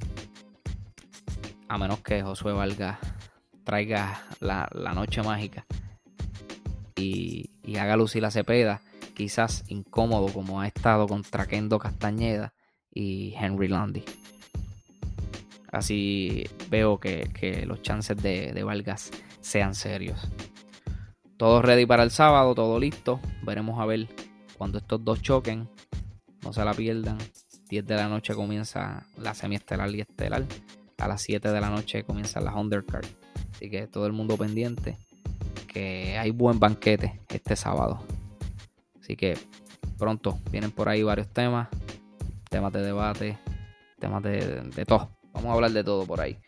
a 1.69 1.79
menos 1.79 2.01
que 2.01 2.23
Josué 2.23 2.53
Vargas 2.53 2.99
traiga 3.65 4.23
la, 4.41 4.69
noche 4.95 5.23
mágica 5.23 5.67
y, 6.97 7.51
y, 7.63 7.77
haga 7.77 7.97
lucir 7.97 8.23
la 8.23 8.31
Cepeda, 8.31 8.81
quizás 9.21 9.65
incómodo 9.69 10.33
como 10.33 10.63
ha 10.63 10.67
estado 10.67 11.07
contra 11.07 11.47
Kendo 11.47 11.79
Castañeda 11.79 12.55
y 12.91 13.35
Henry 13.39 13.69
Landy. 13.69 14.03
Así 15.71 16.45
veo 16.71 16.99
que, 16.99 17.65
los 17.67 17.83
chances 17.83 18.17
de, 18.17 18.55
de, 18.55 18.63
Vargas 18.63 19.11
sean 19.43 19.75
serios. 19.75 20.27
Todo 21.37 21.61
ready 21.61 21.85
para 21.85 22.03
el 22.03 22.11
sábado, 22.11 22.55
todo 22.55 22.81
listo. 22.81 23.21
Veremos 23.43 23.79
a 23.79 23.85
ver 23.85 24.09
cuando 24.57 24.79
estos 24.79 25.05
dos 25.05 25.21
choquen. 25.21 25.69
No 26.43 26.55
se 26.55 26.65
la 26.65 26.73
pierdan. 26.73 27.19
10 27.69 27.87
de 27.87 27.97
la 27.97 28.09
noche 28.09 28.35
comienza 28.35 29.07
la 29.19 29.35
semiestelar 29.35 29.91
y 29.91 30.01
estelar. 30.01 30.47
A 30.97 31.09
las 31.09 31.21
7 31.21 31.47
de 31.51 31.61
la 31.61 31.69
noche 31.69 32.05
comienza 32.05 32.41
la 32.41 32.55
undercard. 32.55 33.05
Así 33.53 33.69
que 33.69 33.87
todo 33.87 34.07
el 34.07 34.15
mundo 34.15 34.39
pendiente. 34.39 34.97
Que 35.69 36.17
hay 36.17 36.31
buen 36.31 36.59
banquete 36.59 37.21
este 37.29 37.55
sábado. 37.55 38.03
Así 39.11 39.17
que 39.17 39.37
pronto 39.99 40.39
vienen 40.53 40.71
por 40.71 40.89
ahí 40.89 41.03
varios 41.03 41.27
temas. 41.31 41.67
Temas 42.49 42.73
de 42.73 42.81
debate. 42.81 43.37
Temas 43.99 44.23
de, 44.23 44.63
de 44.63 44.85
todo. 44.85 45.11
Vamos 45.33 45.51
a 45.51 45.55
hablar 45.55 45.73
de 45.73 45.83
todo 45.83 46.07
por 46.07 46.21
ahí. 46.21 46.39